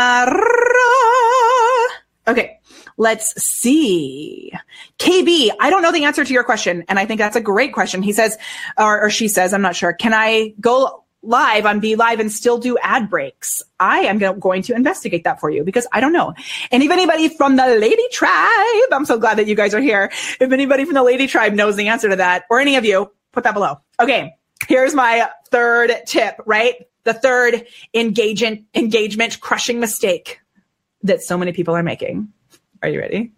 [2.28, 2.60] okay.
[3.00, 4.52] Let's see.
[4.98, 6.84] KB, I don't know the answer to your question.
[6.88, 8.02] And I think that's a great question.
[8.02, 8.38] He says,
[8.76, 9.94] or, or she says, I'm not sure.
[9.94, 13.64] Can I go live on Be Live and still do ad breaks?
[13.80, 16.34] I am going to investigate that for you because I don't know.
[16.72, 20.12] And if anybody from the Lady Tribe, I'm so glad that you guys are here.
[20.40, 23.12] If anybody from the Lady Tribe knows the answer to that, or any of you,
[23.32, 23.80] put that below.
[24.00, 24.36] Okay,
[24.68, 26.76] here's my third tip, right?
[27.04, 30.40] The third engagement engagement crushing mistake
[31.04, 32.34] that so many people are making.
[32.82, 33.32] Are you ready?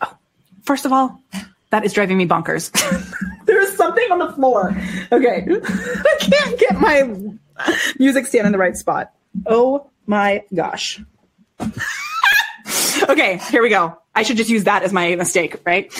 [0.00, 0.16] Oh,
[0.64, 1.20] first of all,
[1.74, 2.70] that is driving me bonkers.
[3.46, 4.76] There's something on the floor.
[5.10, 5.44] Okay.
[5.64, 7.10] I can't get my
[7.98, 9.12] music stand in the right spot.
[9.46, 11.02] Oh my gosh.
[13.08, 13.98] okay, here we go.
[14.14, 15.92] I should just use that as my mistake, right?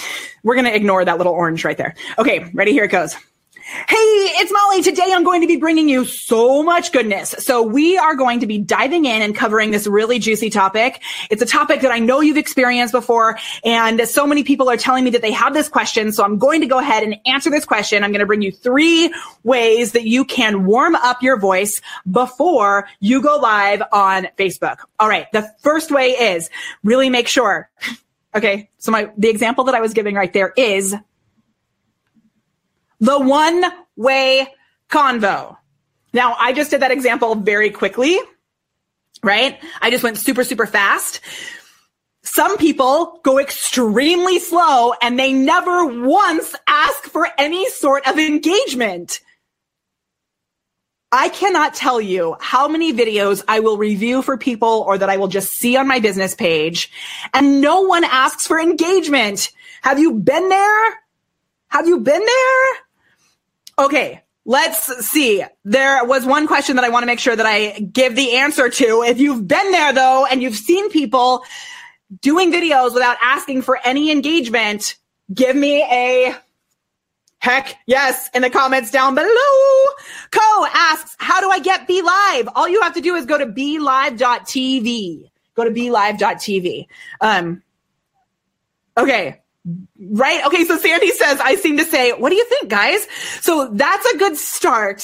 [0.44, 1.96] We're going to ignore that little orange right there.
[2.18, 2.70] Okay, ready?
[2.70, 3.16] Here it goes.
[3.66, 4.82] Hey, it's Molly.
[4.82, 7.34] Today I'm going to be bringing you so much goodness.
[7.38, 11.02] So we are going to be diving in and covering this really juicy topic.
[11.30, 15.02] It's a topic that I know you've experienced before and so many people are telling
[15.02, 16.12] me that they have this question.
[16.12, 18.04] So I'm going to go ahead and answer this question.
[18.04, 19.10] I'm going to bring you three
[19.44, 24.76] ways that you can warm up your voice before you go live on Facebook.
[25.00, 25.32] All right.
[25.32, 26.50] The first way is
[26.82, 27.70] really make sure.
[28.34, 28.68] Okay.
[28.76, 30.94] So my, the example that I was giving right there is
[33.04, 33.64] the one
[33.96, 34.46] way
[34.90, 35.56] convo.
[36.12, 38.18] Now, I just did that example very quickly,
[39.22, 39.60] right?
[39.82, 41.20] I just went super, super fast.
[42.22, 49.20] Some people go extremely slow and they never once ask for any sort of engagement.
[51.12, 55.18] I cannot tell you how many videos I will review for people or that I
[55.18, 56.90] will just see on my business page
[57.34, 59.52] and no one asks for engagement.
[59.82, 60.98] Have you been there?
[61.68, 62.83] Have you been there?
[63.78, 65.44] Okay, let's see.
[65.64, 68.68] There was one question that I want to make sure that I give the answer
[68.68, 69.02] to.
[69.02, 71.42] If you've been there though, and you've seen people
[72.20, 74.96] doing videos without asking for any engagement,
[75.32, 76.36] give me a
[77.38, 79.28] heck yes in the comments down below.
[80.30, 82.52] Co asks, how do I get BeLive?
[82.54, 85.30] All you have to do is go to belive.tv.
[85.54, 86.86] Go to belive.tv.
[87.20, 87.62] Um,
[88.96, 89.43] okay
[89.98, 90.44] Right.
[90.44, 90.64] Okay.
[90.64, 93.06] So Sandy says, I seem to say, what do you think, guys?
[93.40, 95.02] So that's a good start.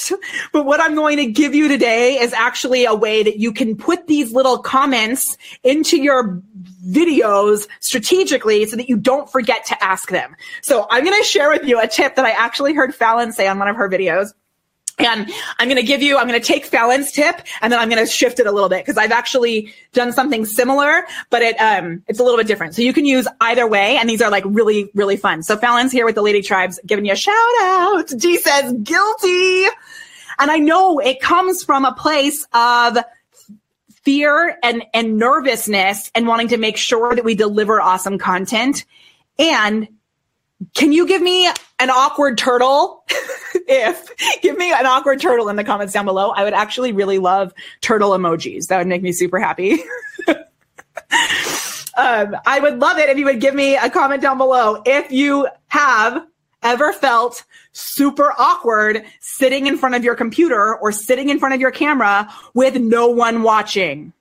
[0.53, 3.75] But what I'm going to give you today is actually a way that you can
[3.75, 6.43] put these little comments into your
[6.87, 10.35] videos strategically so that you don't forget to ask them.
[10.61, 13.47] So I'm going to share with you a tip that I actually heard Fallon say
[13.47, 14.33] on one of her videos.
[15.05, 17.89] And I'm going to give you, I'm going to take Fallon's tip and then I'm
[17.89, 21.55] going to shift it a little bit because I've actually done something similar, but it,
[21.57, 22.75] um, it's a little bit different.
[22.75, 23.97] So you can use either way.
[23.97, 25.43] And these are like really, really fun.
[25.43, 28.11] So Fallon's here with the Lady Tribes giving you a shout out.
[28.17, 29.65] G says guilty.
[30.39, 32.97] And I know it comes from a place of
[34.03, 38.85] fear and, and nervousness and wanting to make sure that we deliver awesome content.
[39.37, 39.87] And
[40.73, 41.47] can you give me
[41.79, 43.03] an awkward turtle?
[43.67, 46.31] if give me an awkward turtle in the comments down below.
[46.31, 48.67] I would actually really love turtle emojis.
[48.67, 49.79] That would make me super happy.
[51.97, 55.11] Um, I would love it if you would give me a comment down below if
[55.11, 56.25] you have
[56.63, 57.43] ever felt
[57.73, 62.31] super awkward sitting in front of your computer or sitting in front of your camera
[62.53, 64.13] with no one watching.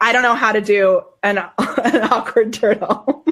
[0.00, 3.24] I don't know how to do an, an awkward turtle.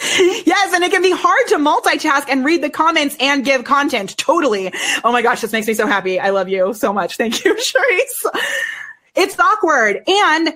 [0.18, 4.16] yes, and it can be hard to multitask and read the comments and give content.
[4.16, 4.72] Totally.
[5.04, 6.18] Oh my gosh, this makes me so happy.
[6.18, 7.16] I love you so much.
[7.16, 8.40] Thank you, Charisse.
[9.14, 10.02] It's awkward.
[10.08, 10.54] And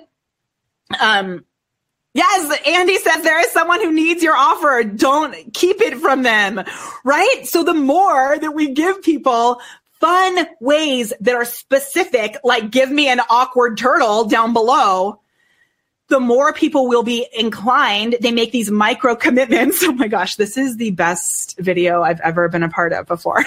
[1.01, 1.45] um
[2.15, 4.85] Yes, Andy says there is someone who needs your offer.
[4.85, 6.63] Don't keep it from them.
[7.05, 7.43] Right?
[7.45, 9.61] So the more that we give people
[10.01, 15.21] fun ways that are specific, like give me an awkward turtle down below,
[16.09, 18.17] the more people will be inclined.
[18.21, 19.83] They make these micro commitments.
[19.95, 23.45] Oh my gosh, this is the best video I've ever been a part of before.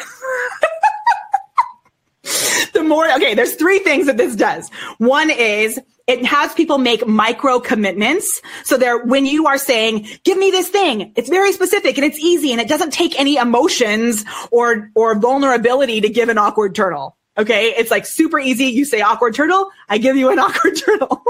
[2.74, 4.70] the more, okay, there's three things that this does.
[4.98, 8.42] One is it has people make micro commitments.
[8.64, 12.20] So they're, when you are saying, give me this thing, it's very specific and it's
[12.20, 17.18] easy and it doesn't take any emotions or, or vulnerability to give an awkward turtle.
[17.38, 17.74] Okay.
[17.78, 18.66] It's like super easy.
[18.66, 19.70] You say awkward turtle.
[19.90, 21.24] I give you an awkward turtle.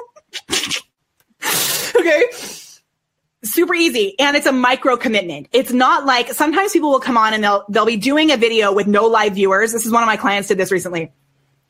[2.00, 2.24] okay?
[3.44, 5.48] Super easy and it's a micro commitment.
[5.52, 8.74] It's not like sometimes people will come on and they'll they'll be doing a video
[8.74, 9.72] with no live viewers.
[9.72, 11.12] This is one of my clients did this recently.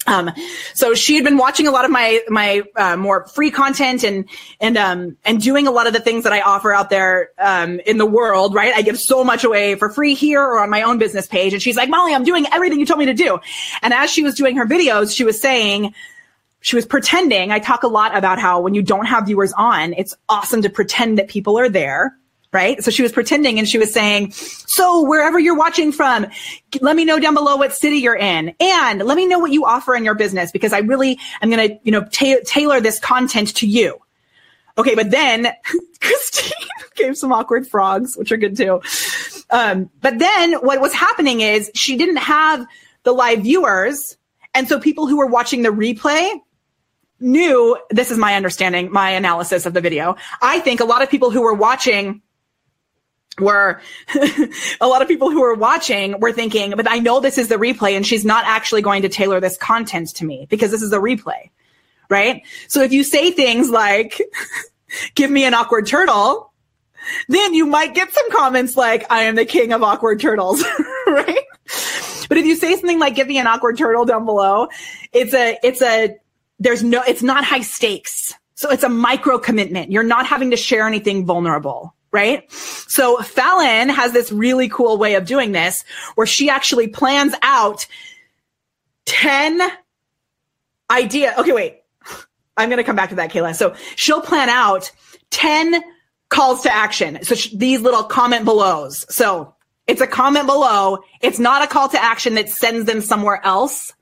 [0.07, 0.31] Um,
[0.73, 4.27] so she had been watching a lot of my my uh, more free content and
[4.61, 7.81] and um and doing a lot of the things that I offer out there um
[7.81, 8.73] in the world, right?
[8.73, 11.61] I give so much away for free here or on my own business page, and
[11.61, 13.39] she's like, Molly, I'm doing everything you told me to do.
[13.81, 15.93] And as she was doing her videos, she was saying,
[16.61, 17.51] she was pretending.
[17.51, 20.69] I talk a lot about how when you don't have viewers on, it's awesome to
[20.69, 22.17] pretend that people are there.
[22.53, 22.81] Right.
[22.81, 26.27] So she was pretending and she was saying, so wherever you're watching from,
[26.79, 29.65] let me know down below what city you're in and let me know what you
[29.65, 32.99] offer in your business because I really am going to, you know, ta- tailor this
[32.99, 33.99] content to you.
[34.77, 34.95] Okay.
[34.95, 35.49] But then
[36.01, 38.81] Christine gave some awkward frogs, which are good too.
[39.49, 42.65] Um, but then what was happening is she didn't have
[43.03, 44.17] the live viewers.
[44.53, 46.39] And so people who were watching the replay
[47.19, 50.15] knew this is my understanding, my analysis of the video.
[50.41, 52.21] I think a lot of people who were watching
[53.39, 53.81] were
[54.81, 57.55] a lot of people who were watching were thinking, but I know this is the
[57.55, 60.91] replay and she's not actually going to tailor this content to me because this is
[60.93, 61.49] a replay.
[62.09, 62.43] Right.
[62.67, 64.21] So if you say things like,
[65.15, 66.53] give me an awkward turtle,
[67.27, 70.63] then you might get some comments like, I am the king of awkward turtles.
[71.07, 71.43] right.
[72.29, 74.67] But if you say something like, give me an awkward turtle down below,
[75.13, 76.17] it's a, it's a,
[76.59, 78.33] there's no, it's not high stakes.
[78.55, 79.91] So it's a micro commitment.
[79.91, 82.51] You're not having to share anything vulnerable right?
[82.51, 85.83] So Fallon has this really cool way of doing this
[86.15, 87.85] where she actually plans out
[89.05, 89.61] 10
[90.89, 91.35] idea.
[91.37, 91.81] Okay, wait.
[92.55, 93.55] I'm going to come back to that, Kayla.
[93.55, 94.91] So she'll plan out
[95.29, 95.83] 10
[96.29, 97.19] calls to action.
[97.23, 99.05] So sh- these little comment belows.
[99.13, 99.53] So
[99.85, 100.99] it's a comment below.
[101.21, 103.93] It's not a call to action that sends them somewhere else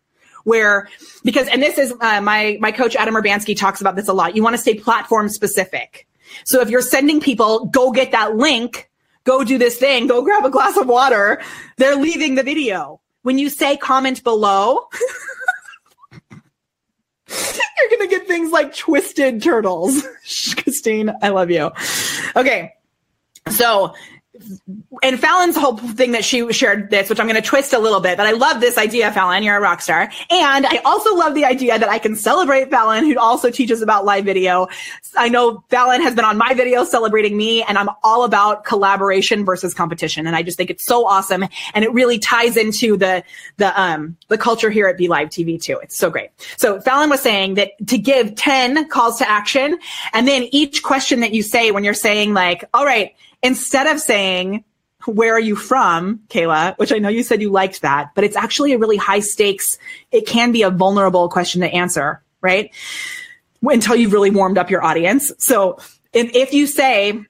[0.46, 0.88] where
[1.24, 4.36] because and this is uh, my my coach Adam Urbanski talks about this a lot.
[4.36, 6.08] You want to stay platform specific.
[6.46, 8.90] So if you're sending people, go get that link,
[9.26, 11.42] go do this thing, go grab a glass of water,
[11.78, 13.02] they're leaving the video.
[13.24, 14.88] When you say comment below,
[16.32, 20.06] you're going to get things like twisted turtles.
[20.58, 21.72] Christine, I love you.
[22.36, 22.74] Okay.
[23.50, 23.94] So
[25.04, 28.00] and Fallon's whole thing that she shared this, which I'm going to twist a little
[28.00, 29.44] bit, but I love this idea, Fallon.
[29.44, 30.10] You're a rock star.
[30.30, 34.06] And I also love the idea that I can celebrate Fallon, who also teaches about
[34.06, 34.68] live video.
[35.18, 39.46] I know Fallon has been on my video celebrating me, and I'm all about collaboration
[39.46, 40.28] versus competition.
[40.28, 41.46] And I just think it's so awesome.
[41.74, 43.24] And it really ties into the,
[43.58, 45.80] the, um, the culture here at Be Live TV too.
[45.82, 46.30] It's so great.
[46.58, 49.78] So Fallon was saying that to give 10 calls to action,
[50.14, 53.14] and then each question that you say when you're saying like, all right,
[53.46, 54.64] instead of saying,
[55.06, 56.76] where are you from, Kayla?
[56.80, 59.78] Which I know you said you liked that, but it's actually a really high stakes.
[60.12, 62.74] It can be a vulnerable question to answer, right?
[63.62, 65.32] Until you've really warmed up your audience.
[65.38, 65.78] So
[66.12, 67.24] if, if you say,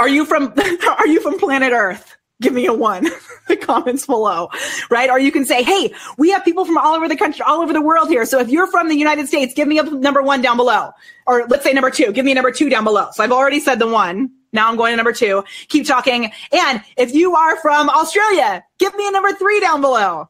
[0.00, 0.52] are you from,
[0.98, 2.16] are you from planet Earth?
[2.40, 3.08] Give me a one.
[3.48, 4.48] the comments below,
[4.90, 5.08] right?
[5.08, 7.72] Or you can say, Hey, we have people from all over the country, all over
[7.72, 8.26] the world here.
[8.26, 10.90] So if you're from the United States, give me a number one down below.
[11.26, 13.10] Or let's say number two, give me a number two down below.
[13.12, 15.44] So I've already said the one now I'm going to number two.
[15.68, 16.30] Keep talking.
[16.52, 20.28] And if you are from Australia, give me a number three down below.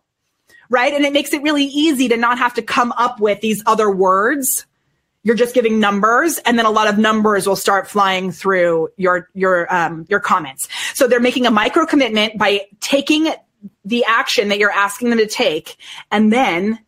[0.71, 0.95] Right.
[0.95, 3.91] And it makes it really easy to not have to come up with these other
[3.91, 4.65] words.
[5.25, 9.29] You're just giving numbers and then a lot of numbers will start flying through your,
[9.35, 10.69] your, um, your comments.
[10.95, 13.29] So they're making a micro commitment by taking
[13.85, 15.77] the action that you're asking them to take
[16.11, 16.81] and then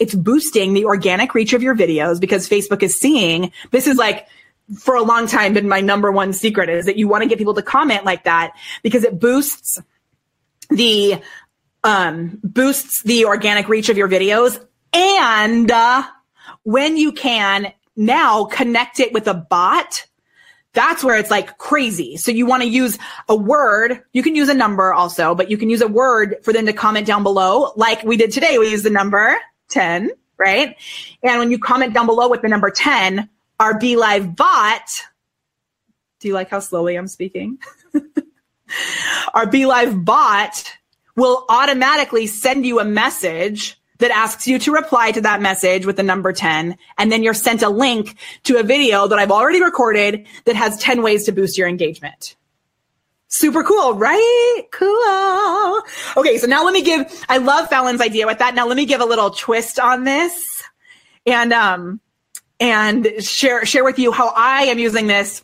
[0.00, 4.26] it's boosting the organic reach of your videos because Facebook is seeing this is like
[4.78, 7.38] for a long time been my number one secret is that you want to get
[7.38, 8.52] people to comment like that
[8.82, 9.80] because it boosts
[10.70, 11.20] the
[11.82, 16.02] um, boosts the organic reach of your videos and uh,
[16.62, 20.06] when you can now connect it with a bot
[20.72, 22.16] that's where it's like crazy.
[22.16, 22.96] So you want to use
[23.28, 24.02] a word.
[24.12, 26.72] You can use a number also, but you can use a word for them to
[26.72, 27.72] comment down below.
[27.74, 28.58] Like we did today.
[28.58, 29.36] We used the number
[29.70, 30.76] 10, right?
[31.22, 33.28] And when you comment down below with the number 10,
[33.60, 34.90] our BeLive bot,
[36.18, 37.58] do you like how slowly I'm speaking?
[39.34, 40.72] our BeLive bot
[41.14, 45.96] will automatically send you a message that asks you to reply to that message with
[45.96, 46.78] the number 10.
[46.96, 50.78] And then you're sent a link to a video that I've already recorded that has
[50.78, 52.36] 10 ways to boost your engagement.
[53.28, 54.62] Super cool, right?
[54.72, 55.82] Cool.
[56.16, 58.54] Okay, so now let me give, I love Fallon's idea with that.
[58.54, 60.62] Now let me give a little twist on this
[61.26, 62.00] and, um,
[62.60, 65.42] and share, share with you how I am using this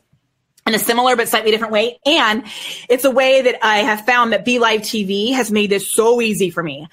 [0.67, 1.99] in a similar but slightly different way.
[2.05, 2.45] And
[2.89, 6.21] it's a way that I have found that Be Live TV has made this so
[6.21, 6.89] easy for me.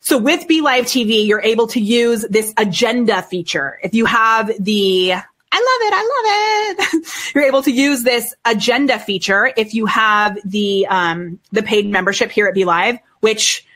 [0.00, 3.78] So with Be Live TV, you're able to use this agenda feature.
[3.82, 5.14] If you have the
[5.54, 5.94] I love it.
[5.94, 7.06] I love it.
[7.34, 12.30] You're able to use this agenda feature if you have the um, the paid membership
[12.30, 13.66] here at Be Live, which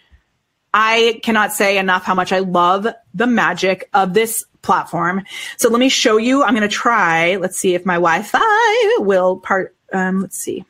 [0.73, 5.23] I cannot say enough how much I love the magic of this platform.
[5.57, 6.43] So let me show you.
[6.43, 7.37] I'm going to try.
[7.37, 9.75] Let's see if my Wi-Fi will part.
[9.93, 10.65] Um, let's see.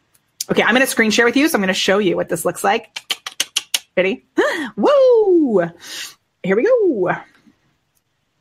[0.50, 1.48] Okay, I'm going to screen share with you.
[1.48, 2.96] So I'm going to show you what this looks like.
[3.96, 4.26] Ready?
[4.76, 5.68] Woo!
[6.42, 7.16] Here we go.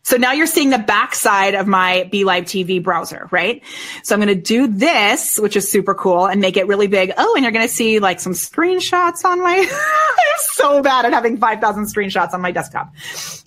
[0.03, 3.63] So now you're seeing the backside of my BeLive TV browser, right?
[4.03, 7.11] So I'm going to do this, which is super cool and make it really big.
[7.17, 11.13] Oh, and you're going to see like some screenshots on my, I'm so bad at
[11.13, 12.93] having 5,000 screenshots on my desktop.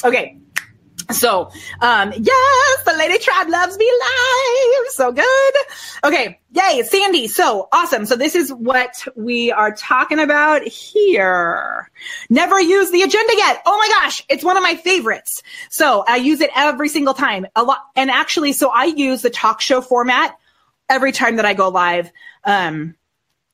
[0.03, 0.39] Okay.
[1.11, 1.51] So,
[1.81, 4.89] um, yes, the Lady Tribe loves me live.
[4.91, 5.55] So good.
[6.05, 6.39] Okay.
[6.51, 6.83] Yay.
[6.83, 7.29] Sandy.
[7.29, 8.05] So awesome.
[8.05, 11.91] So this is what we are talking about here.
[12.29, 13.63] Never use the agenda yet.
[13.65, 14.23] Oh my gosh.
[14.29, 15.43] It's one of my favorites.
[15.71, 17.81] So I use it every single time a lot.
[17.97, 20.37] And actually, so I use the talk show format
[20.91, 22.11] every time that I go live.
[22.45, 22.95] Um,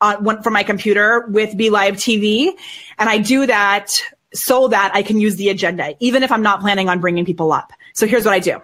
[0.00, 2.50] on, from my computer with Be Live TV.
[2.98, 4.02] And I do that
[4.35, 7.53] so that I can use the agenda, even if I'm not planning on bringing people
[7.53, 7.72] up.
[7.95, 8.61] So here's what I do.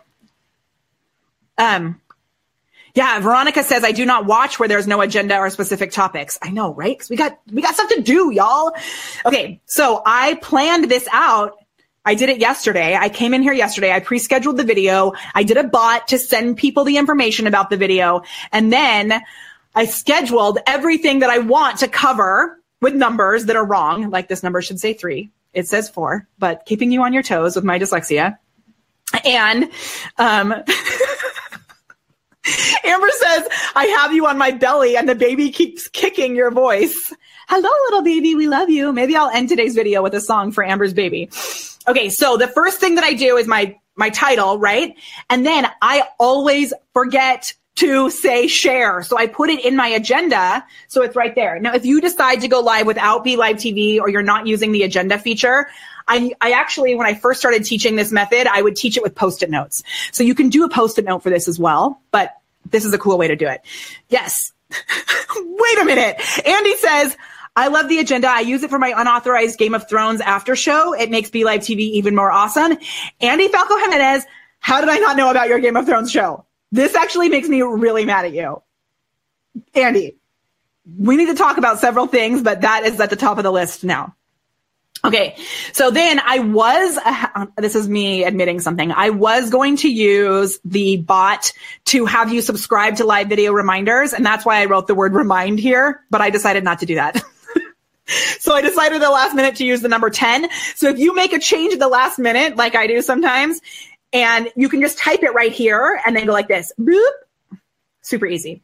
[1.57, 2.01] Um,
[2.95, 6.39] yeah, Veronica says I do not watch where there's no agenda or specific topics.
[6.43, 6.99] I know, right?
[6.99, 8.73] Cause we got, we got stuff to do, y'all.
[9.25, 9.61] Okay.
[9.66, 11.57] So I planned this out.
[12.05, 12.97] I did it yesterday.
[12.97, 13.93] I came in here yesterday.
[13.93, 15.12] I pre-scheduled the video.
[15.35, 18.23] I did a bot to send people the information about the video.
[18.51, 19.21] And then
[19.75, 24.11] I scheduled everything that I want to cover with numbers that are wrong.
[24.11, 27.57] Like this number should say three it says four, but keeping you on your toes
[27.57, 28.38] with my dyslexia.
[29.24, 29.70] And
[30.18, 30.53] um,
[32.84, 37.12] Amber says, I have you on my belly and the baby keeps kicking your voice.
[37.48, 38.34] Hello, little baby.
[38.34, 38.92] We love you.
[38.92, 41.28] Maybe I'll end today's video with a song for Amber's baby.
[41.88, 42.09] Okay.
[42.09, 44.94] So the first thing that I do is my, my title, right?
[45.28, 49.03] And then I always forget to say share.
[49.03, 50.64] So I put it in my agenda.
[50.89, 51.59] So it's right there.
[51.59, 54.72] Now, if you decide to go live without Be Live TV or you're not using
[54.72, 55.66] the agenda feature,
[56.07, 59.14] I, I actually, when I first started teaching this method, I would teach it with
[59.14, 59.83] post-it notes.
[60.12, 62.37] So you can do a post-it note for this as well, but
[62.70, 63.62] this is a cool way to do it.
[64.11, 64.53] Yes.
[64.70, 66.20] Wait a minute.
[66.47, 67.16] Andy says,
[67.57, 68.28] I love the agenda.
[68.28, 70.93] I use it for my unauthorized Game of Thrones after show.
[70.93, 72.76] It makes Be Live TV even more awesome.
[73.20, 74.26] Andy Falco Jimenez,
[74.59, 76.45] how did I not know about your Game of Thrones show?
[76.73, 78.62] This actually makes me really mad at you.
[79.75, 80.16] Andy,
[80.99, 83.53] we need to talk about several things, but that is at the top of the
[83.53, 84.14] list now.
[85.03, 85.35] Okay.
[85.73, 88.93] So then I was, uh, this is me admitting something.
[88.93, 91.53] I was going to use the bot
[91.87, 94.12] to have you subscribe to live video reminders.
[94.12, 96.97] And that's why I wrote the word remind here, but I decided not to do
[96.97, 97.23] that.
[98.39, 100.49] so I decided the last minute to use the number 10.
[100.75, 103.62] So if you make a change at the last minute, like I do sometimes,
[104.12, 106.72] and you can just type it right here and then go like this.
[106.78, 107.11] Boop.
[108.02, 108.62] Super easy.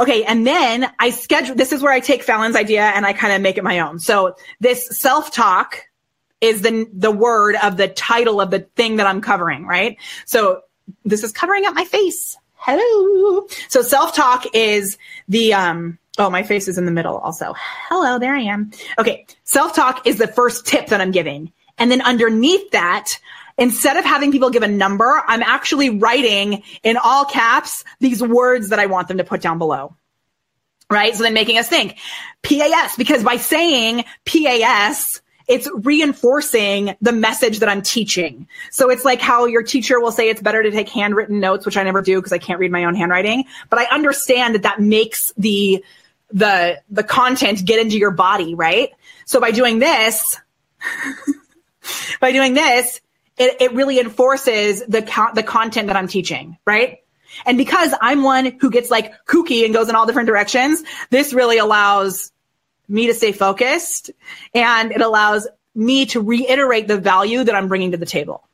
[0.00, 0.24] Okay.
[0.24, 3.42] And then I schedule, this is where I take Fallon's idea and I kind of
[3.42, 3.98] make it my own.
[3.98, 5.82] So this self talk
[6.40, 9.98] is the, the word of the title of the thing that I'm covering, right?
[10.26, 10.62] So
[11.04, 12.36] this is covering up my face.
[12.54, 13.46] Hello.
[13.68, 17.54] So self talk is the, um, Oh, my face is in the middle also.
[17.88, 18.70] Hello, there I am.
[18.98, 19.26] Okay.
[19.44, 21.52] Self talk is the first tip that I'm giving.
[21.78, 23.08] And then underneath that,
[23.58, 28.70] instead of having people give a number, I'm actually writing in all caps these words
[28.70, 29.94] that I want them to put down below.
[30.90, 31.14] Right.
[31.14, 31.98] So then making us think
[32.42, 38.46] PAS, because by saying PAS, it's reinforcing the message that I'm teaching.
[38.70, 41.76] So it's like how your teacher will say it's better to take handwritten notes, which
[41.76, 43.44] I never do because I can't read my own handwriting.
[43.70, 45.84] But I understand that that makes the,
[46.30, 48.90] the, the content get into your body, right?
[49.24, 50.38] So by doing this,
[52.20, 53.00] by doing this,
[53.38, 56.98] it, it really enforces the co- the content that I'm teaching, right?
[57.46, 61.32] And because I'm one who gets like kooky and goes in all different directions, this
[61.32, 62.30] really allows
[62.88, 64.10] me to stay focused
[64.54, 68.46] and it allows me to reiterate the value that I'm bringing to the table.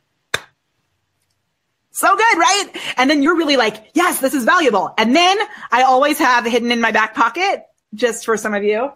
[1.91, 2.67] So good, right?
[2.97, 4.95] And then you're really like, yes, this is valuable.
[4.97, 5.37] And then
[5.73, 8.93] I always have hidden in my back pocket, just for some of you,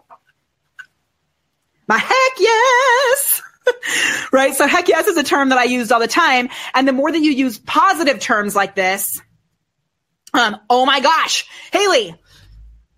[1.87, 3.42] my heck yes.
[4.31, 4.55] right?
[4.55, 6.49] So heck yes is a term that I used all the time.
[6.73, 9.21] And the more that you use positive terms like this,
[10.33, 12.15] um, oh my gosh, Haley,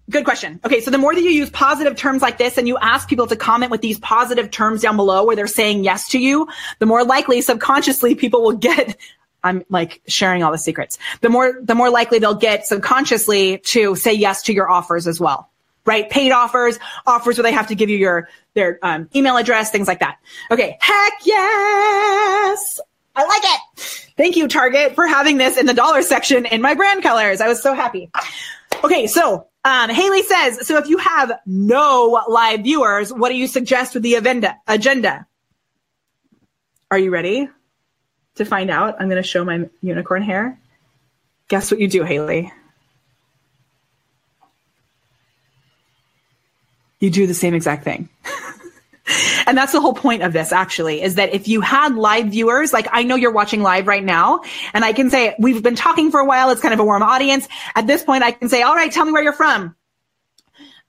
[0.09, 0.59] Good question.
[0.63, 0.81] Okay.
[0.81, 3.35] So the more that you use positive terms like this and you ask people to
[3.35, 6.47] comment with these positive terms down below where they're saying yes to you,
[6.77, 8.95] the more likely subconsciously people will get
[9.43, 10.97] I'm like sharing all the secrets.
[11.21, 15.19] The more, the more likely they'll get subconsciously to say yes to your offers as
[15.19, 15.51] well,
[15.85, 16.09] right?
[16.09, 19.87] Paid offers, offers where they have to give you your, their um, email address, things
[19.87, 20.17] like that.
[20.51, 20.77] Okay.
[20.79, 22.79] Heck yes.
[23.15, 24.11] I like it.
[24.17, 27.41] Thank you, Target, for having this in the dollar section in my brand colors.
[27.41, 28.09] I was so happy.
[28.83, 29.07] Okay.
[29.07, 33.93] So um, Haley says, so if you have no live viewers, what do you suggest
[33.93, 34.57] with the agenda?
[34.67, 35.27] Agenda.
[36.91, 37.49] Are you ready?
[38.35, 40.59] to find out, I'm going to show my unicorn hair.
[41.47, 42.51] Guess what you do, Haley?
[47.05, 48.09] You do the same exact thing.
[49.45, 52.73] and that's the whole point of this actually is that if you had live viewers,
[52.73, 54.41] like I know you're watching live right now
[54.73, 56.49] and I can say, we've been talking for a while.
[56.49, 57.47] It's kind of a warm audience.
[57.75, 59.75] At this point, I can say, all right, tell me where you're from.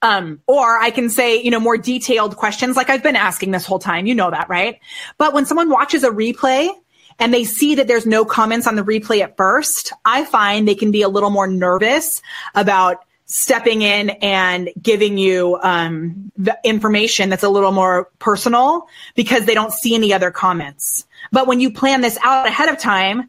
[0.01, 3.67] Um, or I can say, you know, more detailed questions like I've been asking this
[3.67, 4.07] whole time.
[4.07, 4.81] You know that, right?
[5.19, 6.71] But when someone watches a replay,
[7.19, 10.75] and they see that there's no comments on the replay at first, I find they
[10.75, 12.21] can be a little more nervous
[12.55, 19.45] about stepping in and giving you um, the information that's a little more personal because
[19.45, 21.07] they don't see any other comments.
[21.33, 23.29] But when you plan this out ahead of time,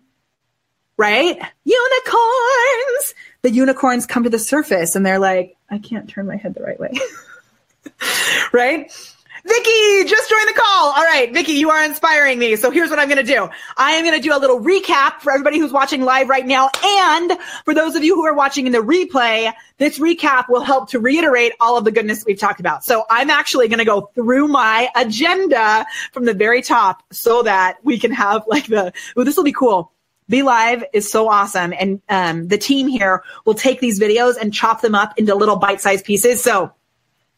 [0.97, 1.39] right?
[1.63, 3.13] Unicorns!
[3.41, 6.63] The unicorns come to the surface and they're like, I can't turn my head the
[6.63, 6.93] right way.
[8.53, 8.91] right?
[9.47, 10.91] Vicky, just joined the call.
[10.91, 12.57] All right, Vicky, you are inspiring me.
[12.57, 13.47] So here's what I'm going to do.
[13.77, 16.69] I am going to do a little recap for everybody who's watching live right now.
[16.83, 17.31] And
[17.63, 20.99] for those of you who are watching in the replay, this recap will help to
[20.99, 22.83] reiterate all of the goodness we've talked about.
[22.83, 27.77] So I'm actually going to go through my agenda from the very top so that
[27.83, 29.93] we can have like the, oh, this will be cool.
[30.29, 31.73] Be Live is so awesome.
[31.79, 35.55] And um, the team here will take these videos and chop them up into little
[35.55, 36.43] bite-sized pieces.
[36.43, 36.73] So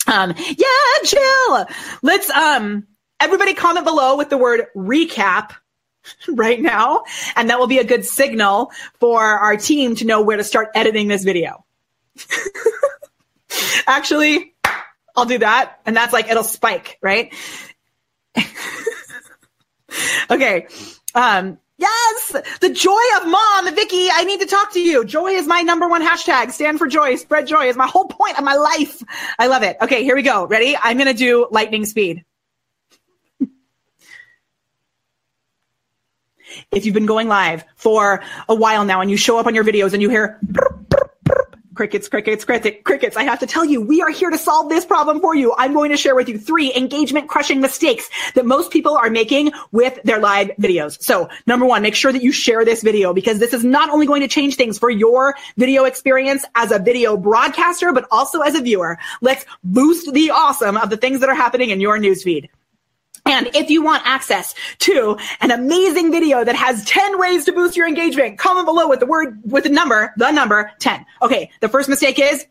[0.08, 1.68] um, yeah, Jill.
[2.02, 2.88] Let's um
[3.20, 5.52] everybody comment below with the word recap
[6.30, 7.04] right now,
[7.36, 10.70] and that will be a good signal for our team to know where to start
[10.76, 11.66] editing this video.
[13.88, 14.54] Actually,
[15.16, 17.34] I'll do that, and that's like it'll spike, right?
[20.30, 20.68] okay.
[21.16, 24.10] Um, Yes, the joy of mom, Vicky.
[24.12, 25.06] I need to talk to you.
[25.06, 26.52] Joy is my number one hashtag.
[26.52, 27.16] Stand for joy.
[27.16, 29.02] Spread joy is my whole point of my life.
[29.40, 29.78] I love it.
[29.82, 30.46] Okay, here we go.
[30.46, 30.76] Ready?
[30.76, 32.26] I'm to do lightning speed.
[36.72, 39.64] if you've been going live for a while now and you show up on your
[39.64, 40.38] videos and you hear
[41.80, 43.16] crickets, crickets, crickets, crickets.
[43.16, 45.56] I have to tell you, we are here to solve this problem for you.
[45.58, 49.54] I'm going to share with you three engagement crushing mistakes that most people are making
[49.72, 51.02] with their live videos.
[51.02, 54.08] So number one, make sure that you share this video because this is not only
[54.08, 58.56] going to change things for your video experience as a video broadcaster, but also as
[58.56, 58.98] a viewer.
[59.22, 62.50] Let's boost the awesome of the things that are happening in your newsfeed.
[63.30, 67.78] And if you want access to an amazing video that has 10 ways to boost
[67.78, 71.06] your engagement, comment below with the word, with the number, the number 10.
[71.22, 71.52] Okay.
[71.62, 72.48] The first mistake is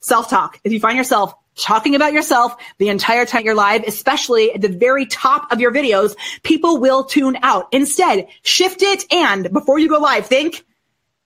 [0.00, 0.60] self-talk.
[0.62, 4.68] If you find yourself talking about yourself the entire time you're live, especially at the
[4.68, 7.66] very top of your videos, people will tune out.
[7.72, 10.64] Instead, shift it and before you go live, think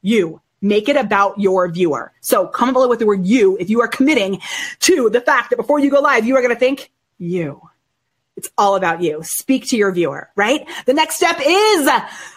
[0.01, 0.41] you.
[0.61, 2.13] Make it about your viewer.
[2.21, 4.41] So comment below with the word you if you are committing
[4.81, 7.68] to the fact that before you go live, you are going to think you.
[8.39, 9.21] It's all about you.
[9.25, 10.65] Speak to your viewer, right?
[10.87, 11.89] The next step is,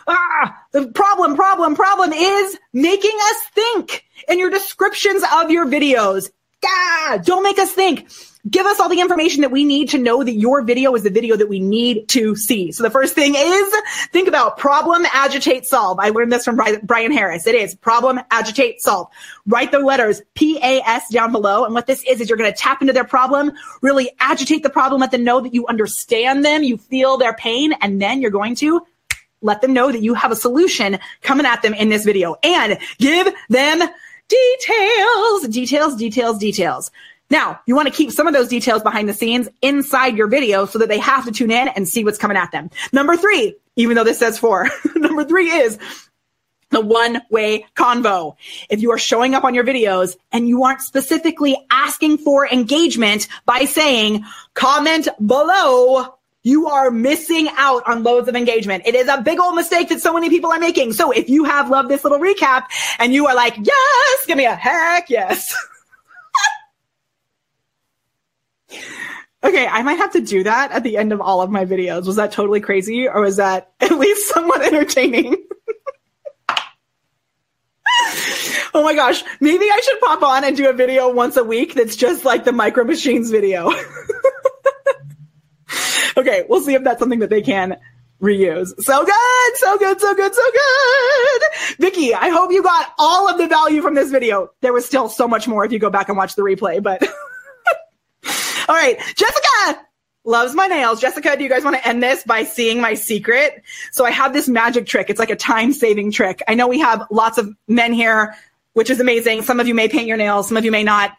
[0.08, 6.32] ah, the problem, problem, problem is making us think in your descriptions of your videos.
[6.64, 8.10] Yeah, don't make us think.
[8.50, 11.12] Give us all the information that we need to know that your video is the
[11.12, 12.72] video that we need to see.
[12.72, 13.74] So the first thing is
[14.12, 16.00] think about problem, agitate, solve.
[16.00, 17.46] I learned this from Bryan Harris.
[17.46, 19.10] It is problem, agitate, solve.
[19.46, 21.66] Write the letters P-A-S down below.
[21.66, 23.52] And what this is, is you're going to tap into their problem,
[23.84, 27.74] really agitate the problem, let them know that you understand them, you feel their pain,
[27.82, 28.82] and then you're going to
[29.42, 32.80] let them know that you have a solution coming at them in this video and
[32.98, 33.88] give them
[34.32, 36.92] details, details, details, details.
[37.30, 40.66] Now, you want to keep some of those details behind the scenes inside your video
[40.66, 42.70] so that they have to tune in and see what's coming at them.
[42.92, 45.80] Number three, even though this says four, number three is
[46.72, 48.36] the one way convo.
[48.70, 53.28] If you are showing up on your videos and you aren't specifically asking for engagement
[53.46, 58.84] by saying comment below, you are missing out on loads of engagement.
[58.86, 60.94] It is a big old mistake that so many people are making.
[60.94, 62.66] So if you have loved this little recap
[63.00, 65.56] and you are like, yes, give me a heck yes.
[69.44, 72.06] Okay, I might have to do that at the end of all of my videos.
[72.06, 75.36] Was that totally crazy or was that at least somewhat entertaining?
[78.74, 81.74] oh my gosh, maybe I should pop on and do a video once a week
[81.74, 83.72] that's just like the Micro Machines video.
[86.18, 87.78] okay, we'll see if that's something that they can
[88.22, 88.68] reuse.
[88.82, 91.42] So good, so good, so good, so good.
[91.80, 94.52] Vicky, I hope you got all of the value from this video.
[94.62, 97.04] There was still so much more if you go back and watch the replay, but
[98.72, 98.98] All right.
[99.16, 99.86] Jessica
[100.24, 101.02] loves my nails.
[101.02, 103.64] Jessica, do you guys want to end this by seeing my secret?
[103.92, 105.10] So I have this magic trick.
[105.10, 106.42] It's like a time saving trick.
[106.48, 108.36] I know we have lots of men here,
[108.74, 109.42] which is amazing.
[109.42, 110.48] Some of you may paint your nails.
[110.48, 111.12] Some of you may not.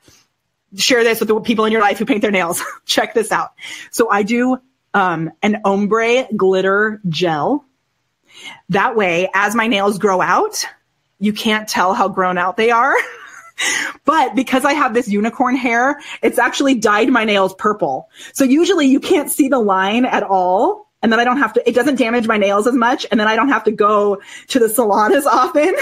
[0.76, 2.62] Share this with the people in your life who paint their nails.
[2.86, 3.50] Check this out.
[3.90, 4.58] So I do
[4.94, 7.64] um, an ombre glitter gel.
[8.70, 10.64] That way, as my nails grow out,
[11.18, 12.94] you can't tell how grown out they are.
[14.04, 18.08] But because I have this unicorn hair, it's actually dyed my nails purple.
[18.32, 20.90] So usually you can't see the line at all.
[21.02, 23.06] And then I don't have to, it doesn't damage my nails as much.
[23.10, 25.74] And then I don't have to go to the salon as often.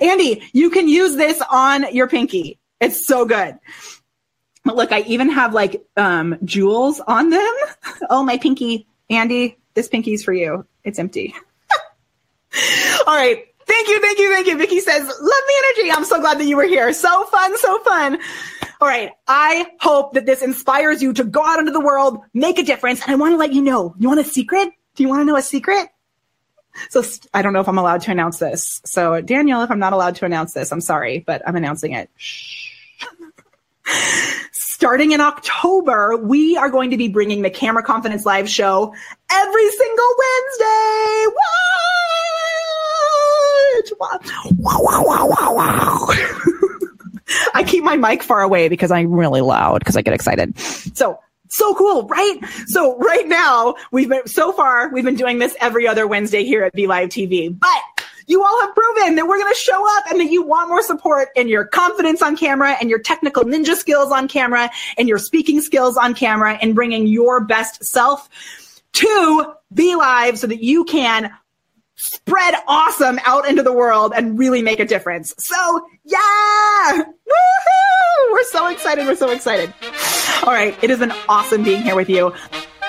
[0.00, 2.58] Andy, you can use this on your pinky.
[2.80, 3.58] It's so good.
[4.64, 7.54] But look, I even have like um, jewels on them.
[8.10, 8.86] oh, my pinky.
[9.10, 10.66] Andy, this pinky's for you.
[10.84, 11.34] It's empty.
[13.06, 13.44] All right.
[13.66, 14.58] Thank you, thank you, thank you.
[14.58, 15.90] Vicky says, love the energy.
[15.90, 16.92] I'm so glad that you were here.
[16.92, 18.18] So fun, so fun.
[18.80, 19.10] All right.
[19.26, 23.02] I hope that this inspires you to go out into the world, make a difference.
[23.02, 24.68] And I want to let you know, you want a secret?
[24.94, 25.88] Do you want to know a secret?
[26.90, 27.02] So
[27.32, 28.82] I don't know if I'm allowed to announce this.
[28.84, 32.10] So Daniel, if I'm not allowed to announce this, I'm sorry, but I'm announcing it.
[34.52, 38.94] Starting in October, we are going to be bringing the Camera Confidence Live show
[39.30, 41.26] every single Wednesday.
[43.98, 44.20] Wow,
[44.58, 46.08] wow, wow, wow, wow.
[47.54, 50.58] I keep my mic far away because I'm really loud because I get excited.
[50.58, 51.18] So
[51.48, 52.38] so cool, right?
[52.66, 56.64] So right now we've been so far we've been doing this every other Wednesday here
[56.64, 57.68] at Be Live TV, but
[58.26, 60.82] you all have proven that we're going to show up and that you want more
[60.82, 65.18] support and your confidence on camera and your technical ninja skills on camera and your
[65.18, 68.28] speaking skills on camera and bringing your best self
[68.92, 71.30] to Be Live so that you can
[71.96, 75.34] spread awesome out into the world and really make a difference.
[75.38, 76.92] So, yeah!
[76.92, 78.32] Woohoo!
[78.32, 79.06] We're so excited.
[79.06, 79.72] We're so excited.
[80.42, 80.76] All right.
[80.82, 82.34] It has been awesome being here with you.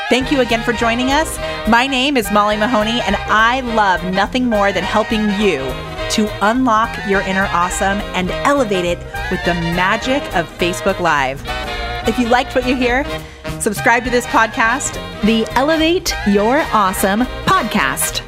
[0.10, 1.38] Thank you again for joining us.
[1.68, 5.58] My name is Molly Mahoney, and I love nothing more than helping you
[6.12, 9.00] to unlock your inner awesome and elevate it
[9.32, 11.44] with the magic of Facebook Live.
[12.08, 13.04] If you liked what you hear,
[13.60, 14.94] subscribe to this podcast,
[15.24, 18.22] the Elevate Your Awesome podcast.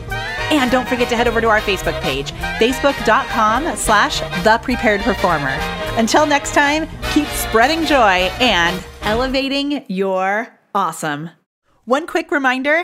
[0.50, 5.56] And don't forget to head over to our Facebook page, facebook.com slash the prepared performer.
[5.98, 11.30] Until next time, keep spreading joy and elevating your awesome.
[11.88, 12.84] One quick reminder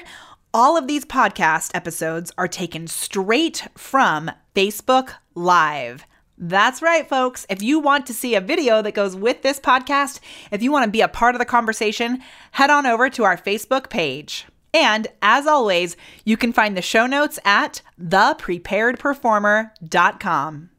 [0.53, 6.05] all of these podcast episodes are taken straight from Facebook Live.
[6.37, 7.45] That's right, folks.
[7.49, 10.85] If you want to see a video that goes with this podcast, if you want
[10.85, 14.45] to be a part of the conversation, head on over to our Facebook page.
[14.73, 20.69] And as always, you can find the show notes at thepreparedperformer.com.